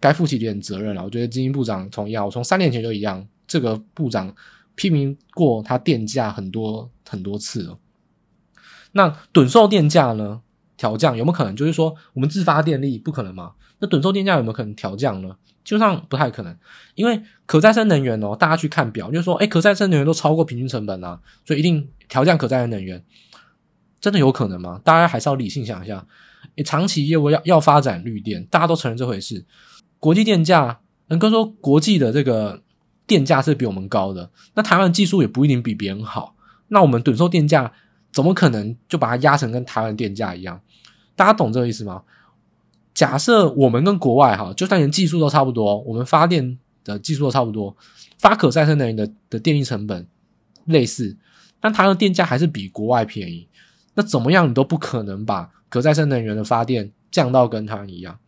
[0.00, 1.02] 该负起点责任了。
[1.02, 4.30] 我觉得经济部长同样，我从三年前就一样，这个部长
[4.74, 7.78] 批评过他电价很多很多次了。
[8.92, 10.42] 那趸售电价呢？
[10.76, 11.56] 调降有没有可能？
[11.56, 13.52] 就是说我们自发电力不可能吗？
[13.84, 15.36] 那趸售电价有没有可能调降呢？
[15.62, 16.56] 基本上不太可能，
[16.94, 23.02] 因为可再生能源哦，大家去看表，就说，哎，可再生能源都超过平均成本啊，所以一定调降可再生能源，
[24.00, 24.80] 真的有可能吗？
[24.84, 26.06] 大家还是要理性想一下。
[26.64, 29.44] 长期业务要要发展绿电，大家都承认这回事。
[29.98, 32.62] 国际电价，能够说国际的这个
[33.06, 36.36] 电价是比我们高的，那台湾技术也不一定比别人好，
[36.68, 37.72] 那我们趸售电价
[38.12, 40.60] 怎么可能就把它压成跟台湾电价一样？
[41.16, 42.02] 大家懂这个意思吗？
[42.94, 47.76] 假设我们跟国外哈，就算连技术都差不多，我们发电的技术都差不多，
[48.18, 50.06] 发可再生能源的的电力成本
[50.66, 51.16] 类似，
[51.60, 53.48] 但它的电价还是比国外便宜，
[53.94, 58.18] 那怎么样你都不可能把可再生能源的发电降到跟它一样，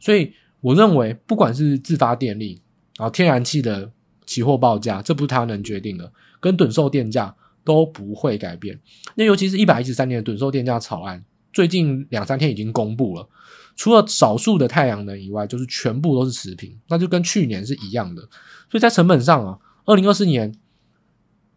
[0.00, 0.32] 所以。
[0.62, 2.60] 我认为，不管是自发电力，
[2.98, 3.88] 然后天然气的
[4.24, 8.76] 期货报价，这不是它能决定的，跟趸售电价都不会改变。
[9.14, 11.24] 那尤其是一百一十三年的趸售电价草案，
[11.56, 13.26] 最近两三天已经公布了，
[13.76, 18.20] 除了少数的太阳能以外，就是全部都是持平，那就跟去年是一样的。
[18.70, 20.54] 所以在成本上啊，二零二四年，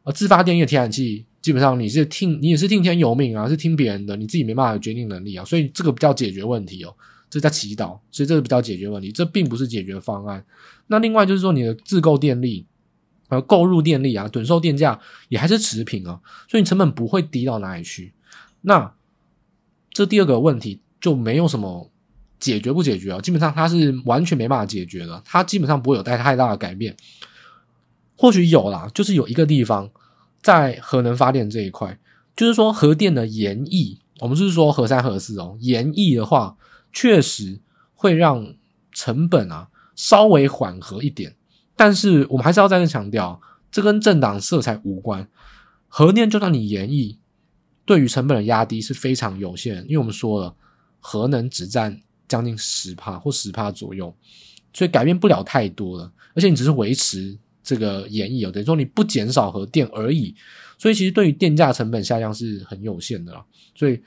[0.03, 6.95] 呃，自发电力的天然气基本上你是听你也是听天由命啊，是听别人的，你自己没办法决定能力啊，所以这个比较解决问题哦。
[7.29, 10.45] 这在祈祷，所以这个比较解决问题，这并不是解决方案。
[10.87, 12.65] 那另外就是说，你的自购电力，
[13.27, 18.13] 呃，购入电力啊，趸售电价也还是持平啊，所以你成本不会低到哪里去。
[18.61, 18.93] 那
[19.91, 21.89] 这第二个问题就没有什么
[22.39, 26.95] 解决不解决啊，基本上它是完全没办法解决的，它基本上不会有太太大的改变。
[28.15, 29.89] 或许有啦，就是有一个地方
[30.41, 31.97] 在核能发电这一块，
[32.35, 36.55] 就是说核电的延役，我们是说核三核四哦，延役的话。
[36.91, 37.61] 确实
[37.93, 38.55] 会让
[38.91, 41.35] 成本啊稍微缓和一点，
[41.75, 45.29] 但是我们还是要再次强调，这跟政党色彩无关。
[45.87, 47.19] 核电就算你延役，
[47.89, 50.55] 对于成本的压低是非常有限，因为我们说了，
[50.99, 54.15] 核能只占将近十帕或十帕左右，
[54.71, 56.11] 所以改变不了太多了。
[56.35, 60.35] 而且你只是维持这个延役，等于说你不减少核电而已，
[60.77, 63.43] 所以其实对于电价成本下降是很有限的啦。
[63.73, 63.99] 所以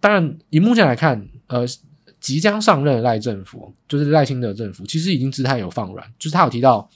[0.00, 1.66] 当然以目前来看，呃。
[2.20, 6.88] 即将上任的赖政府，就是赖清德政府，其实已经姿态有放软，就是他有提到，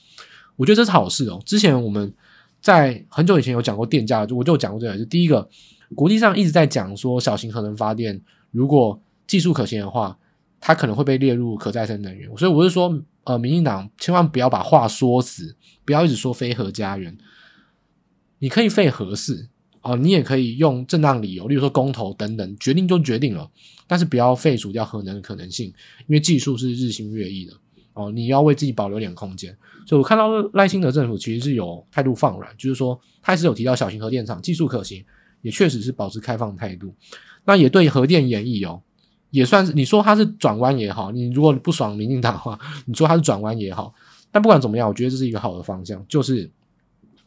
[0.55, 1.39] 我觉得这是好事哦。
[1.45, 2.11] 之前我们
[2.59, 5.47] 在很久以前有讲过电价，我就讲过这个，就第一个，
[5.95, 8.21] 国际上一直在讲说小型核能发电，
[8.51, 10.17] 如果技术可行的话，
[10.59, 12.29] 它可能会被列入可再生能源。
[12.37, 17.17] 所以我是说，呃，民进党千万不要把话说死，不要一直说非核家园，
[18.39, 19.49] 你可以废核四。
[19.81, 23.49] 哦，你也可以用正当理由，例如说公投等等，决定就决定了，
[23.87, 25.67] 但是不要废除掉核能的可能性，
[25.99, 27.53] 因为技术是日新月异的。
[27.93, 29.57] 哦，你要为自己保留点空间。
[29.87, 35.01] 所以我看到赖清德政府其实是有态度放软，就是说他还是有提到小型核电厂技术可行，
[35.41, 36.93] 也确实是保持开放态度。
[37.45, 38.81] 那也对核电延役哦，
[39.31, 43.93] 也算是你说他是转弯也好，你如果不爽民进党的话，你说他是转弯也好，
[44.31, 46.49] 但不管怎么样，我觉得这是一个好的方向，就是。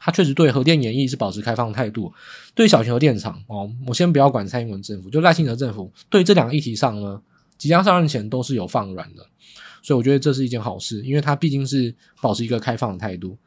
[0.05, 2.13] 他确实对核电延役是保持开放态度，
[2.57, 7.23] 对小型核电厂哦，我先不要管蔡英文政府，就赖清德政府对这两个议题上呢，
[7.57, 9.25] 即将上任前都是有放软的，
[9.81, 13.39] 所以我觉得这是一件好事，因为他毕竟是保持一个开放的态度。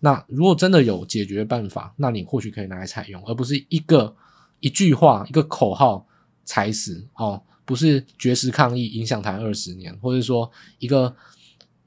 [0.00, 4.14] 那如果真的有解决办法，那你或许可以拿来采用，而不是一个
[4.60, 6.06] 一句话一个口号
[6.44, 11.14] 踩死哦，不是绝食抗议影响台二十年，或者说一个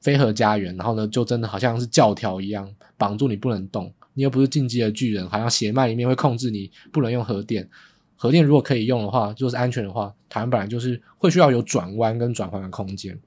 [0.00, 3.92] 非核家园，然后呢就真的好像是教条一样绑住你不能动。
[4.16, 7.68] 你又不是进击的巨人，好像血脉里面会控制你不能用核电。
[8.14, 13.18] 核电如果可以用的话，就是安全的话，台湾本来就是会需要有转弯跟转换的空间。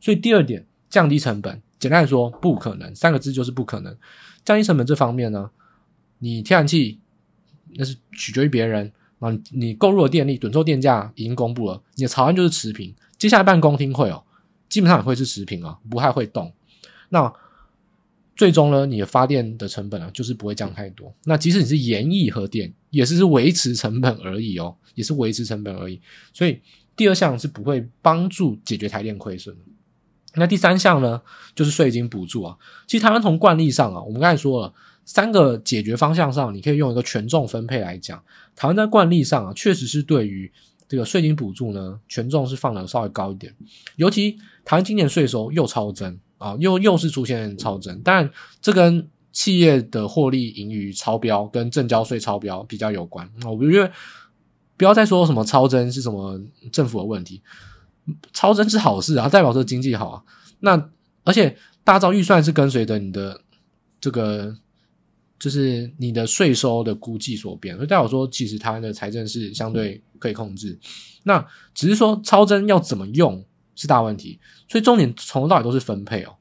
[0.00, 3.96] 所以第二点，降低成本，简单来说，不可能，三个字就是不可能。
[4.44, 5.50] 降低成本这方面呢，
[6.18, 6.98] 你天然气
[7.74, 12.94] 那是取决于别人啊，你购入的电力趸售电价已经公布了，你的草案就是持平。
[13.16, 14.24] 接下来办公听会哦，
[14.68, 16.52] 基本上也会是持平啊，不太会动。
[17.08, 17.32] 那。
[18.36, 21.12] 最终呢，你的发电的成本啊，就是不会降太多。
[21.24, 26.00] 那即使你是延役核电，也是是维持成本而已哦，也是维持成本而已。
[26.32, 26.60] 所以
[26.94, 29.62] 第二项是不会帮助解决台电亏损的。
[30.34, 31.20] 那第三项呢，
[31.54, 32.56] 就是税金补助啊。
[32.86, 34.72] 其实台湾从惯例上啊，我们刚才说了
[35.04, 38.22] 三个解决方向上，你可以用一个权重分配来讲。
[38.54, 40.50] 台湾在惯例上啊，确实是对于
[40.86, 43.54] 这个税金补助呢，权重是放的稍微高一点。
[43.96, 44.32] 尤其
[44.64, 53.28] 台湾今年税收又超增啊，又又是出现超增，但这跟企业的获利盈余超标跟证交税超标比较有关。
[53.44, 53.90] 我觉得
[54.76, 57.42] 不要再说什么超增是什么政府的问题。
[58.32, 60.22] 超增是好事啊，代表说经济好啊。
[60.60, 60.90] 那
[61.24, 63.40] 而且大招预算是跟随着你的
[64.00, 64.56] 这个，
[65.38, 70.78] 就是你的税收的估计所变，所以代表说其实台湾的财政是相对可以控制。
[71.24, 73.44] 那只是说超增要怎么用
[73.74, 76.34] 是大问题，所以重点从头到尾都是分配哦。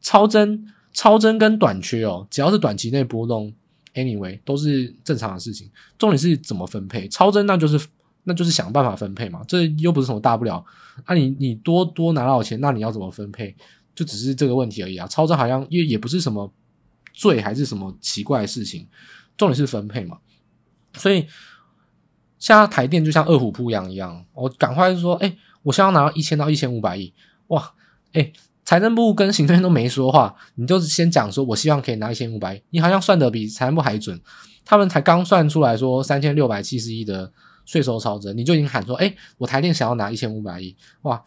[0.00, 3.52] 超增、超增跟短缺哦，只要是短期内波动
[3.94, 5.70] ，anyway 都是正常的事情。
[5.98, 7.78] 重点是怎么分配，超增那就是。
[8.24, 10.64] 那就是想办法分配嘛，这又不是什么大不了。
[11.06, 13.56] 那、你你多多拿到钱，那你要怎么分配？
[13.94, 15.06] 就只是这个问题而已啊。
[15.06, 16.52] 超支好像也也不是什么
[17.14, 18.86] 罪，还是什么奇怪的事情。
[19.36, 20.18] 重点是分配嘛。
[20.94, 21.26] 所以
[22.38, 27.12] 现在台电就像饿虎扑羊一样，我赶快说，哎、我想要拿到一千到一千五百亿，
[27.48, 27.72] 哇，
[28.12, 28.32] 哎、
[28.64, 34.20] 财政部跟行政院都没说话，你就先讲说我希望可以拿一千五百亿，你好像算的比财政部还准。
[34.64, 37.32] 他们才刚算出来说三千六百七十亿的。
[37.70, 41.22] 税收超增，你就已经喊说：“哎、我台电想要拿一千五百亿，哇！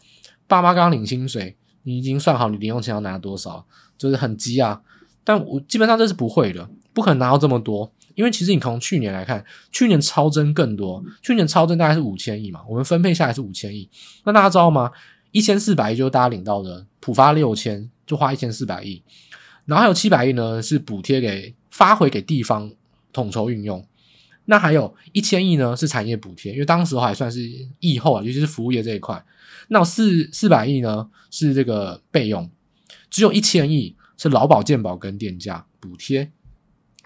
[0.46, 3.64] 爸妈刚领薪水，你已经算好你零用钱要拿多少，
[3.96, 4.82] 就是很急啊。
[5.24, 13.88] 但我基本上这是不会的，不可能拿到这么多，因为其实你从去年来看，去年超增更多，去年超增大概是五千亿嘛，我们分配下来是五千亿。
[14.24, 14.90] 那大家知道吗？
[15.32, 19.02] 一千四百亿就是大家领到的，普发六千就花一千四百亿，
[19.64, 22.70] 然后还有七百亿呢是补贴给发回给地方
[23.14, 23.82] 统筹运用。”
[24.46, 27.40] 那还有一千亿呢，是产业补贴，因为当时还算是
[27.80, 29.24] 疫后啊，尤其是服务业这一块。
[29.68, 32.50] 那四四百亿呢，是这个备用，
[33.08, 36.30] 只有一千亿是劳保健保跟电价补贴。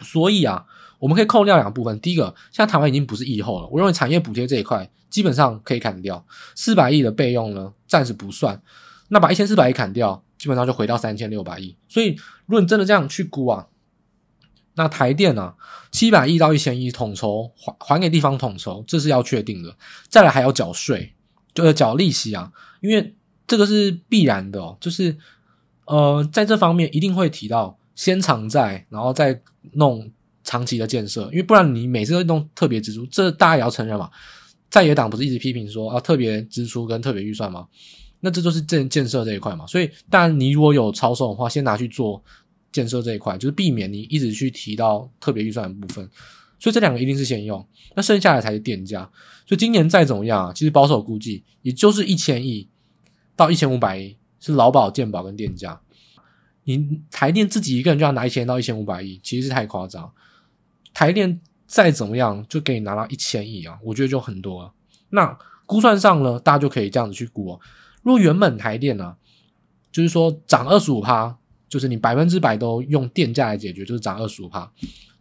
[0.00, 0.66] 所以啊，
[0.98, 2.00] 我们可以扣掉两部分。
[2.00, 6.26] 第一个，现在台湾已经不是疫后了，我认为产业补贴这一块基本上可以砍掉。
[6.56, 8.60] 四百亿的备用呢，暂时不算。
[9.08, 11.76] 那把一千四百亿砍掉，基本上就回到三千六百亿。
[11.88, 13.68] 所以，如果真的这样去估啊。
[14.78, 15.54] 那台电呢、啊？
[15.90, 19.76] 七百亿到一千亿统筹还还给地方统筹，这是要确定的。
[20.08, 21.12] 再来还要缴税，
[21.52, 23.14] 就是缴利息啊，因为
[23.46, 24.76] 这个是必然的。
[24.78, 25.16] 就是
[25.86, 30.08] 呃，在这方面一定会提到先偿债，然后再弄
[30.44, 34.08] 长期的建设，因为不然你每次都弄特别支出，这大家也要承认嘛。
[34.70, 37.66] 在野党不是一直批评说啊，特别支出跟特别预算吗？
[38.20, 39.66] 那这就是建建设这一块嘛。
[39.66, 42.22] 所以，当然你如果有超收的话，先拿去做。
[42.70, 46.08] 建设这一块就是避免你一直去提到特别预算的部分，
[46.58, 49.10] 所以这两个一定是先用，那剩下的才是电价。
[49.46, 52.68] 所以今年再怎么样啊，其实保守估计也就是一千亿
[53.34, 55.80] 到一千五百亿是劳保、健保跟电价。
[56.64, 60.12] 你台电自己一个人就要拿一千到一千五百亿，其实是太夸张。
[60.92, 64.72] 台电再怎么样就可以拿到一千亿啊，我觉得就很多了。
[65.08, 67.60] 那估算上呢，大家就可以这样子去估哦。
[68.02, 69.16] 如果原本台电呢，
[69.90, 71.38] 就是说涨二十五趴。
[71.68, 74.70] 就是你百分之百都用电价来解决，就是涨二十五趴。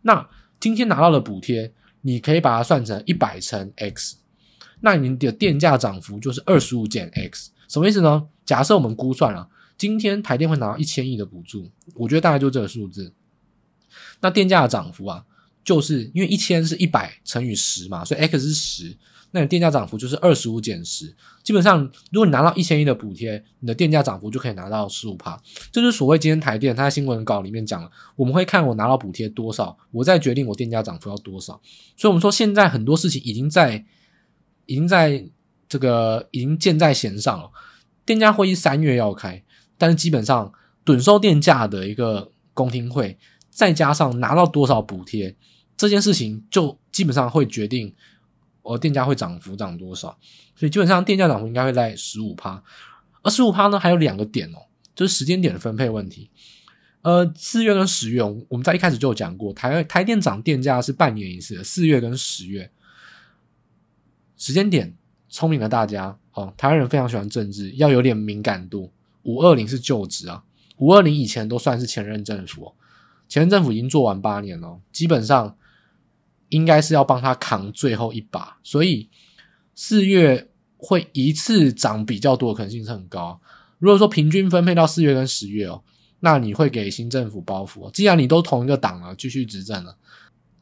[0.01, 0.27] 那
[0.59, 4.17] 今天拿到的补贴，你可以把它算成一百乘 x，
[4.79, 8.27] 那你的电价涨幅就是二十五减 x，什么意思呢？
[8.45, 13.13] 假设我们估算了，今天台电会拿到一千亿的补助，我觉得大概就这个数字。
[14.21, 15.25] 那电价的涨幅啊，
[15.63, 18.97] 就是因为一千是一百乘以十嘛，所以 x 是十。
[19.31, 21.13] 那你电价涨幅就是二十五减十，
[21.43, 25.37] 基本上如果你拿到一千亿的补贴，你的电价涨幅就可以拿到十五趴。
[25.69, 31.59] 这就是所谓今天台电他在新闻稿里面讲了，我们会看我拿到补贴多少，我再决定我电价涨幅要多少。
[31.97, 33.83] 所以，我们说现在很多事情已经在，
[34.65, 35.25] 已经在
[35.67, 37.51] 这个已经箭在弦上了。
[38.05, 39.43] 电价会议三月要开，
[39.77, 40.51] 但是基本上
[40.85, 43.17] 趸收电价的一个公听会，
[43.49, 45.35] 再加上拿到多少补贴，
[45.75, 47.93] 这件事情就基本上会决定。
[48.67, 50.17] 而电价会涨幅涨多少？
[50.55, 52.61] 所以基本上电价涨幅应该会在十五趴，
[53.21, 54.57] 而十五趴呢还有两个点哦，
[54.93, 56.29] 就是时间点的分配问题。
[57.03, 62.69] 呃，四月跟十月，我们在一开始就有讲过，台台电涨电价是半年一次的，四月跟十月
[64.35, 64.93] 时间点，
[65.29, 68.91] 聪明的大家哦，台湾人非常喜欢政治，要有点敏感度。
[69.23, 70.43] 五二零是旧职啊，
[70.77, 72.73] 五二零以前都算是前任政府，
[73.29, 75.55] 前任政府已经做完八年了，基本上。
[76.49, 79.09] 应该是要帮他扛最后一把，所以
[79.75, 83.39] 四月会一次涨比较多的可能性是很高。
[83.79, 85.83] 如果说平均分配到四月跟十月哦，
[86.21, 87.91] 那你会给新政府包袱。
[87.91, 89.95] 既然你都同一个党了，继续执政了，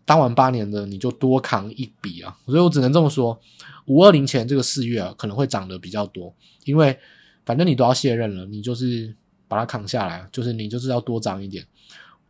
[0.03, 2.37] 当完八年的你就多扛一笔啊。
[2.45, 3.39] 所以我只能这么说，
[3.85, 6.97] 五二零前这个四月啊可能会涨得比较多，因为
[7.45, 9.15] 反正你都要卸任了，你就是
[9.47, 11.65] 把它扛下来，就是你就是要多涨一点，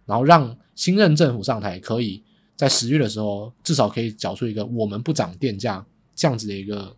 [0.06, 2.24] 然后让新任政府上台，可以
[2.56, 5.86] 在十月的时候至少可以缴出一个我们不涨电价
[6.16, 6.96] 这样子的一个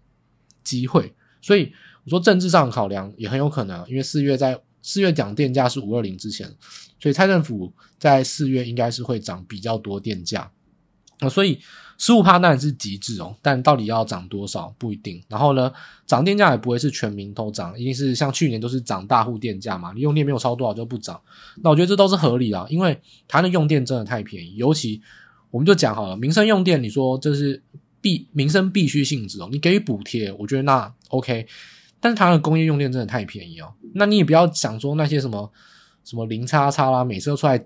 [0.64, 1.14] 机会。
[1.42, 1.72] 所以
[2.04, 6.48] 我说政治上的考量也很有可能，因为四月在四月讲电价是五二零之前，
[7.00, 10.52] 所以蔡政府在四月应该是会涨比较多电价。
[11.20, 11.60] 啊，所以
[11.98, 15.20] 十五趴当然是极致哦，但到底要涨多少不一定。
[15.28, 15.74] 然后呢，
[16.06, 21.20] 涨电价也不会是全民都涨，一定是像去年都是涨大户电价嘛，你用电没有超多少就不涨。
[21.64, 22.94] 那我觉得这都是合理的，因为
[23.28, 25.02] 台湾的用电真的太便宜，尤其
[25.52, 27.62] 我们就讲好了，民生用电，你说这是
[28.02, 31.48] 必民生必须性质哦，你给予补贴，我觉得那 OK。
[32.00, 35.52] 但是台湾的工业用电真的太便宜哦，那你也不要想说那些什么
[36.04, 37.66] 什么零叉叉啦，每次都出来。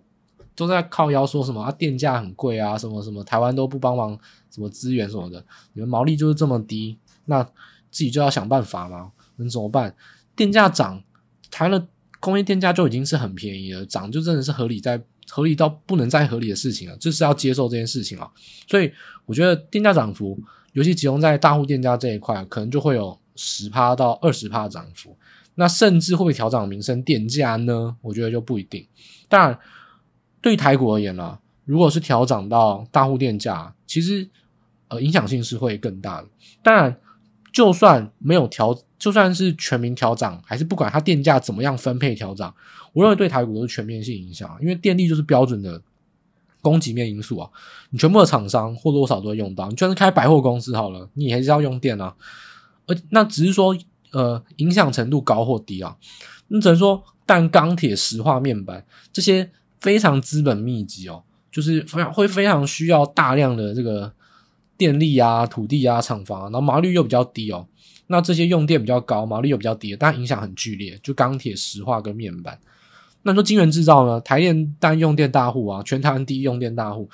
[0.53, 1.71] 都在靠腰说什么啊？
[1.71, 4.19] 电价很贵啊，什么什么台湾都不帮忙，
[4.53, 7.41] 什么资源什么的，你们毛利就是这么低，那
[7.89, 9.11] 自己就要想办法嘛。
[9.37, 9.95] 能怎么办？
[10.35, 11.01] 电价涨，
[11.49, 11.87] 台湾的
[12.19, 15.01] 工业电价就已经是很便宜了，涨就真的是合理在
[15.31, 18.29] 合理到不能再合理的事情了，就是要接受这件事情啊。
[18.67, 18.91] 所以
[19.25, 20.37] 我觉得电价涨幅，
[20.73, 25.17] 尤其集中在大户电价这一块，可能就会有十趴到二十趴涨幅。
[25.55, 27.95] 那甚至会不会调整民生电价呢？
[28.01, 28.85] 我觉得就不一定。
[29.29, 29.57] 当然。
[30.43, 34.27] 对台股而言呢，如果是调涨到大户电价，其实
[34.87, 36.27] 呃影响性是会更大的。
[36.63, 36.97] 当然，
[37.51, 42.53] 就算没有调，就算是全民调涨，还是不管它电价怎么样分配调涨，
[42.93, 44.57] 我认为对台股都是全面性影响。
[44.61, 45.81] 因为电力就是标准的
[46.61, 47.49] 供给面因素啊，
[47.89, 49.67] 你全部的厂商或多或少都会用到。
[49.67, 52.15] 你就算是开百货公司好了，你还是要用电啊。
[52.87, 53.77] 而那只是说
[54.11, 55.97] 呃影响程度高或低啊，
[56.47, 59.51] 你只能说，但钢铁、石化、面板这些。
[59.81, 64.13] 非常资本密集哦，就是非常会非常需要大量的这个
[64.81, 67.67] 电力啊、土地啊、厂房啊，然后毛利率又比较低哦。
[68.07, 70.99] 那这些用电比较高、毛利又比较低，但影响很剧烈。
[71.03, 72.59] 就钢铁、石化跟面板。
[73.21, 74.19] 那说晶圆制造呢？
[74.21, 77.07] 台电单用电大户啊，全台湾第一用电大户。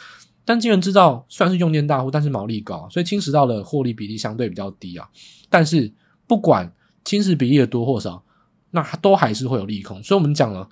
[0.45, 5.05] 但晶圆制造算是用电大户，但是毛利高，所以侵蚀到的获利比例相对比较低啊。
[5.49, 5.91] 但是
[6.25, 6.71] 不管
[7.03, 8.23] 侵蚀比例的多或少，
[8.71, 10.01] 那都还是会有利空。
[10.01, 10.69] 所以我们讲了。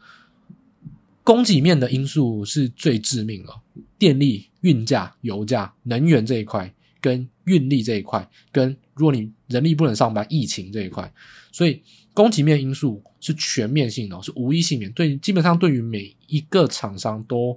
[1.26, 3.52] 供给面的因素是最致命的，
[3.98, 6.72] 电力、运价、油价、能源这一块，
[7.06, 11.14] 跟运力这一块，跟如果你人力不能上班，疫情这一块，
[11.52, 11.80] 所以
[12.16, 14.92] 供给面因素是全面性的，是无一幸免。
[14.94, 17.56] 对，基本上对于每一个厂商都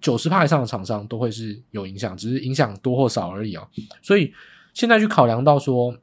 [0.00, 3.64] 九十趴以上的厂商都会是有影响，只是影响多或少而已啊。
[4.02, 4.32] 所以
[4.74, 5.96] 现在去考量到说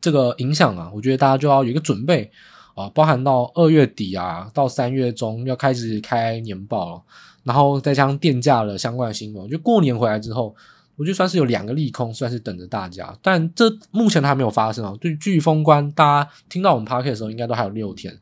[0.00, 2.28] 这个影响啊，我觉得大家就要有一个准备。
[2.74, 7.02] 啊，包含到二月底啊，到三月中要开始开年报了，
[7.44, 10.56] 然后再加上电价的相关的新闻，就过年回来之后，
[10.96, 13.16] 我就算是有两个利空，算是等着大家。
[13.22, 14.94] 但这目前还没有发生啊。
[15.00, 18.12] 对，距离封关，大家听到我们 Podcast 的时候，应该都还有六天。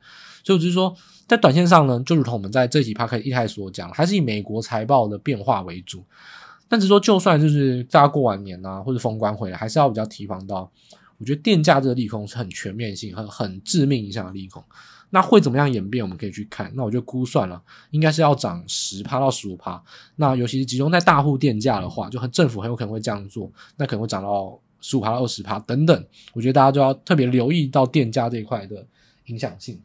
[0.44, 0.94] 所以我就是说，
[1.26, 6.04] 在短线上呢，就如同我们在这期 Podcast 一开始所讲，还是以美国财报的变化为主。
[6.68, 10.70] 但是说，就算就是大家过完年啊，或者封关回来，还是要比较提防到。
[11.18, 14.64] 我觉得电价这个利空是很全面性、很很致命影响的利空。
[15.10, 16.04] 那会怎么样演变？
[16.04, 16.70] 我们可以去看。
[16.74, 19.82] 那我就估算了，应该是要涨十趴到十五趴。
[20.16, 26.06] 那尤其是集中在大户电价的话，就很政府很有可能会这样做，那可能会涨到十五趴到二十趴等等。
[26.32, 28.86] 我觉得大家就要特别留意到电价这一块的
[29.26, 29.80] 影响性。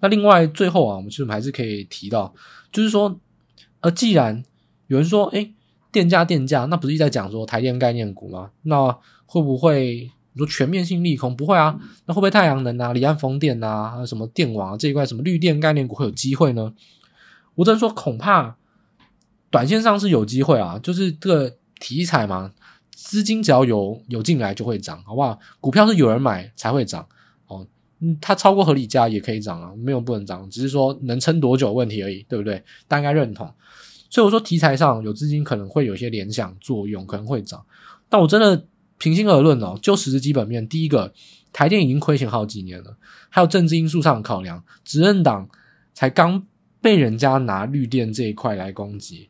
[0.00, 2.34] 那另外最后啊，我们其实还是可以提到，
[2.72, 3.20] 就是说，
[3.80, 4.42] 呃，既然
[4.86, 5.52] 有人说，诶，
[5.92, 8.50] 电价电价，那不是一直在讲说台电概念股吗？
[8.62, 11.34] 那会不会你说全面性利空？
[11.34, 11.74] 不会啊，
[12.04, 16.74] 那会不会太阳能啊、离岸风电啊、还有什么电网啊这一块什么绿电概念股会有机会呢？
[17.54, 18.54] 我只能说恐怕
[19.50, 22.52] 短线上是有机会啊，就是这个题材嘛，
[22.94, 25.38] 资金只要有有进来就会涨，好不好？
[25.58, 27.08] 股票是有人买才会涨
[27.46, 27.66] 哦，
[28.00, 32.62] 嗯，它超过合理价也可以涨啊，没有不能涨，只是说能撑多久问题而已，对不对？
[32.86, 33.50] 大家认同。
[34.10, 37.64] 所以我说题材上有资金可能会有一些联想作用，可能会涨，
[38.10, 38.66] 但我真的。
[38.98, 41.12] 平心而论哦，就实质基本面，第一个，
[41.52, 42.96] 台电已经亏钱好几年了，
[43.28, 45.48] 还有政治因素上的考量，执政党
[45.92, 46.46] 才刚
[46.80, 49.28] 被人家拿绿电这一块来攻击，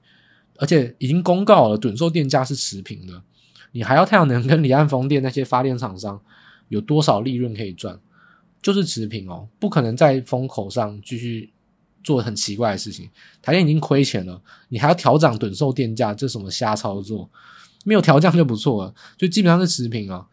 [0.57, 3.23] 而且已经公告了趸售电价是持平的，
[3.73, 6.21] 你还要太阳能跟离岸风电那些发电厂商
[6.69, 7.99] 有多少利润可以赚？
[8.63, 11.53] 就是持平哦，不可能在风口上继续
[12.03, 13.09] 做很奇怪的事情。
[13.41, 17.31] 台电已经亏钱了，你还要调涨趸售电价，这什么瞎操作？
[17.87, 20.27] 没有调降就不错了，就基本上是持平啊。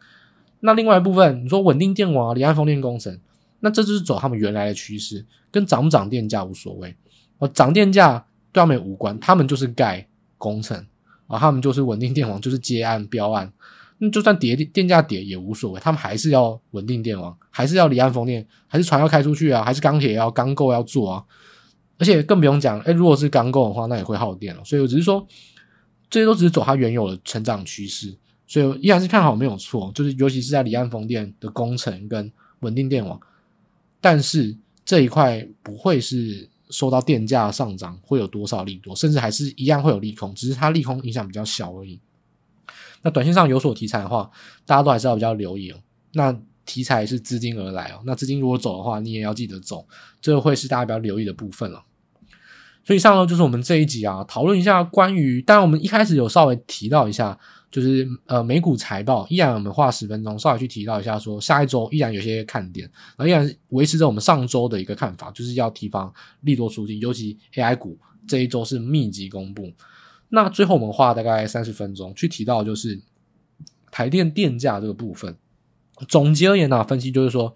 [0.60, 3.16] 那另外一部分，你说稳定电网啊、离岸风电工程，
[3.60, 6.96] 那这就是走他们原来的趋势，跟涨不涨电价无所谓。
[7.38, 10.04] 哦，涨电价对他们无关，他们就是盖
[10.36, 10.76] 工程
[11.28, 13.52] 啊，他们就是稳定电网，就是接案标案。
[13.98, 21.24] 那就算跌电价跌也无所谓，他们还是要稳定电网，还是要离岸风电，还是船要开出去啊，还是钢铁要钢构要做啊。
[21.96, 24.64] 而且更不用讲，哎，如果是钢构的话，那也会耗电了。
[24.64, 25.24] 所以我只是说，
[26.14, 29.90] 这些都只是走它原有的成长趋势，所以依然是看好没有错。
[29.92, 33.20] 就是尤其是在离岸风电的工程跟稳定电网，
[34.00, 41.98] 但是这一块不会是受到电价上涨会有多少利多，甚至还是一样会有利空，只是它利空影响比较小而已。
[43.02, 44.30] 那短线上有所题材的话，
[44.64, 45.80] 大家都还是要比较留意哦。
[46.12, 46.32] 那
[46.64, 49.84] 题材是资金而来哦，那资金如果走的话，你也要记得走，
[50.20, 51.84] 这会是大家比较留意的部分了。
[52.84, 57.38] 所以上呢，就是我们这一集啊，讨论一下关于，当然我们一开始有稍微提到一下，
[57.70, 66.12] 就是呃美股财报，依然我们花十分钟稍微去提到一下说，下一周依然有些看点，然后依然维持着我们上周的一个看法，就是要提防
[66.42, 69.72] 利多出尽，尤其 AI 股这一周是密集公布。
[70.28, 73.00] 那最后我们花大概三十分钟去提到，就是
[73.90, 75.36] 台电电价这个部分。
[76.08, 77.54] 总结而言呢、啊，分析就是说，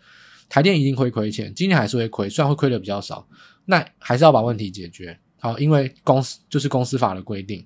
[0.49, 3.27] 台电一定会亏钱，今年还是会亏，虽然会亏的比较少，
[3.71, 5.19] 那还是要把问题解决。
[5.39, 7.65] 好，因为公司就是公司法的规定，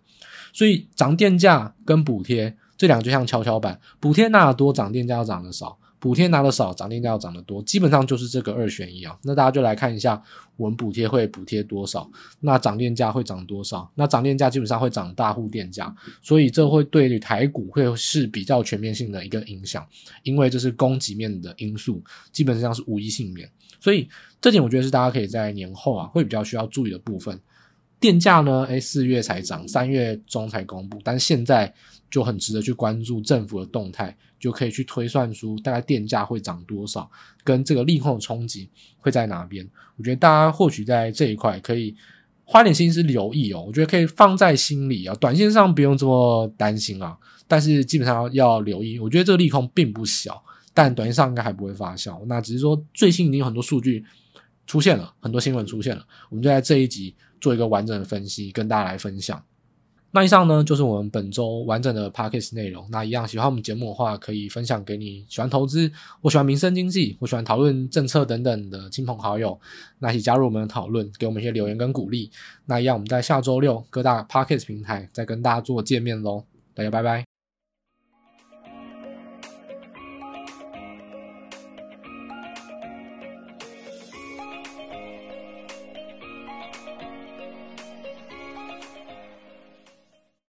[0.53, 5.79] 所以涨电价跟补贴这两个就像跷跷板，补贴拿的多，涨电价要涨的少。
[6.03, 9.17] 补贴拿的少，涨电价要涨得多，基本上就是这个二选一啊。
[9.23, 10.21] 那大家就来看一下，
[10.57, 13.89] 我们补贴会补贴多少，那涨电价会涨多少？
[13.95, 19.87] 那涨电价基本上会涨大户电价，所以这会对于台股会是比较全面性的一个影响，
[20.25, 23.49] 因为这是供给面的因素，基本上是无一幸免。
[23.79, 24.09] 所以
[24.41, 27.41] 这点我觉得是大家可以在年后啊会比较需要注意的部分。
[28.03, 28.65] 电价呢？
[28.65, 31.73] 诶，四月才涨，三月中才公布，但现在
[32.11, 37.09] 就很值得去关注政府的动态，就可以去推算出大概电价会涨多少，
[37.45, 39.65] 跟这个利空的冲击会在哪边。
[39.97, 41.95] 我觉得大家或许在这一块可以
[42.45, 45.15] 花点心思留意哦，我觉得可以放在心里啊。
[45.21, 48.99] 短线上不用这么担心啊，但是基本上要留意。
[48.99, 50.43] 我觉得这个利空并不小，
[50.75, 52.21] 但短线上应该还不会发酵。
[52.27, 54.05] 那只是说最近已经有很多数据
[54.67, 57.15] 出现了，很多新闻出现了，我们就在这一集。
[57.43, 59.45] 做一个完整的分析，跟大家来分享。
[60.15, 62.87] 那以上呢，就是我们本周完整的 Podcast 内容。
[62.91, 65.91] 那一样喜欢我们节目的话，可以分享给你喜欢投资、
[66.21, 69.59] 我喜欢民生经济、我喜欢讨论政策等等的亲朋好友，
[70.01, 72.31] 那一起加入我们的讨论，给我们一些留言跟鼓励。
[72.67, 76.45] 那一样，我们在下周六各大 Podcast 平台再跟大家做见面喽。
[76.75, 77.32] 大家拜拜。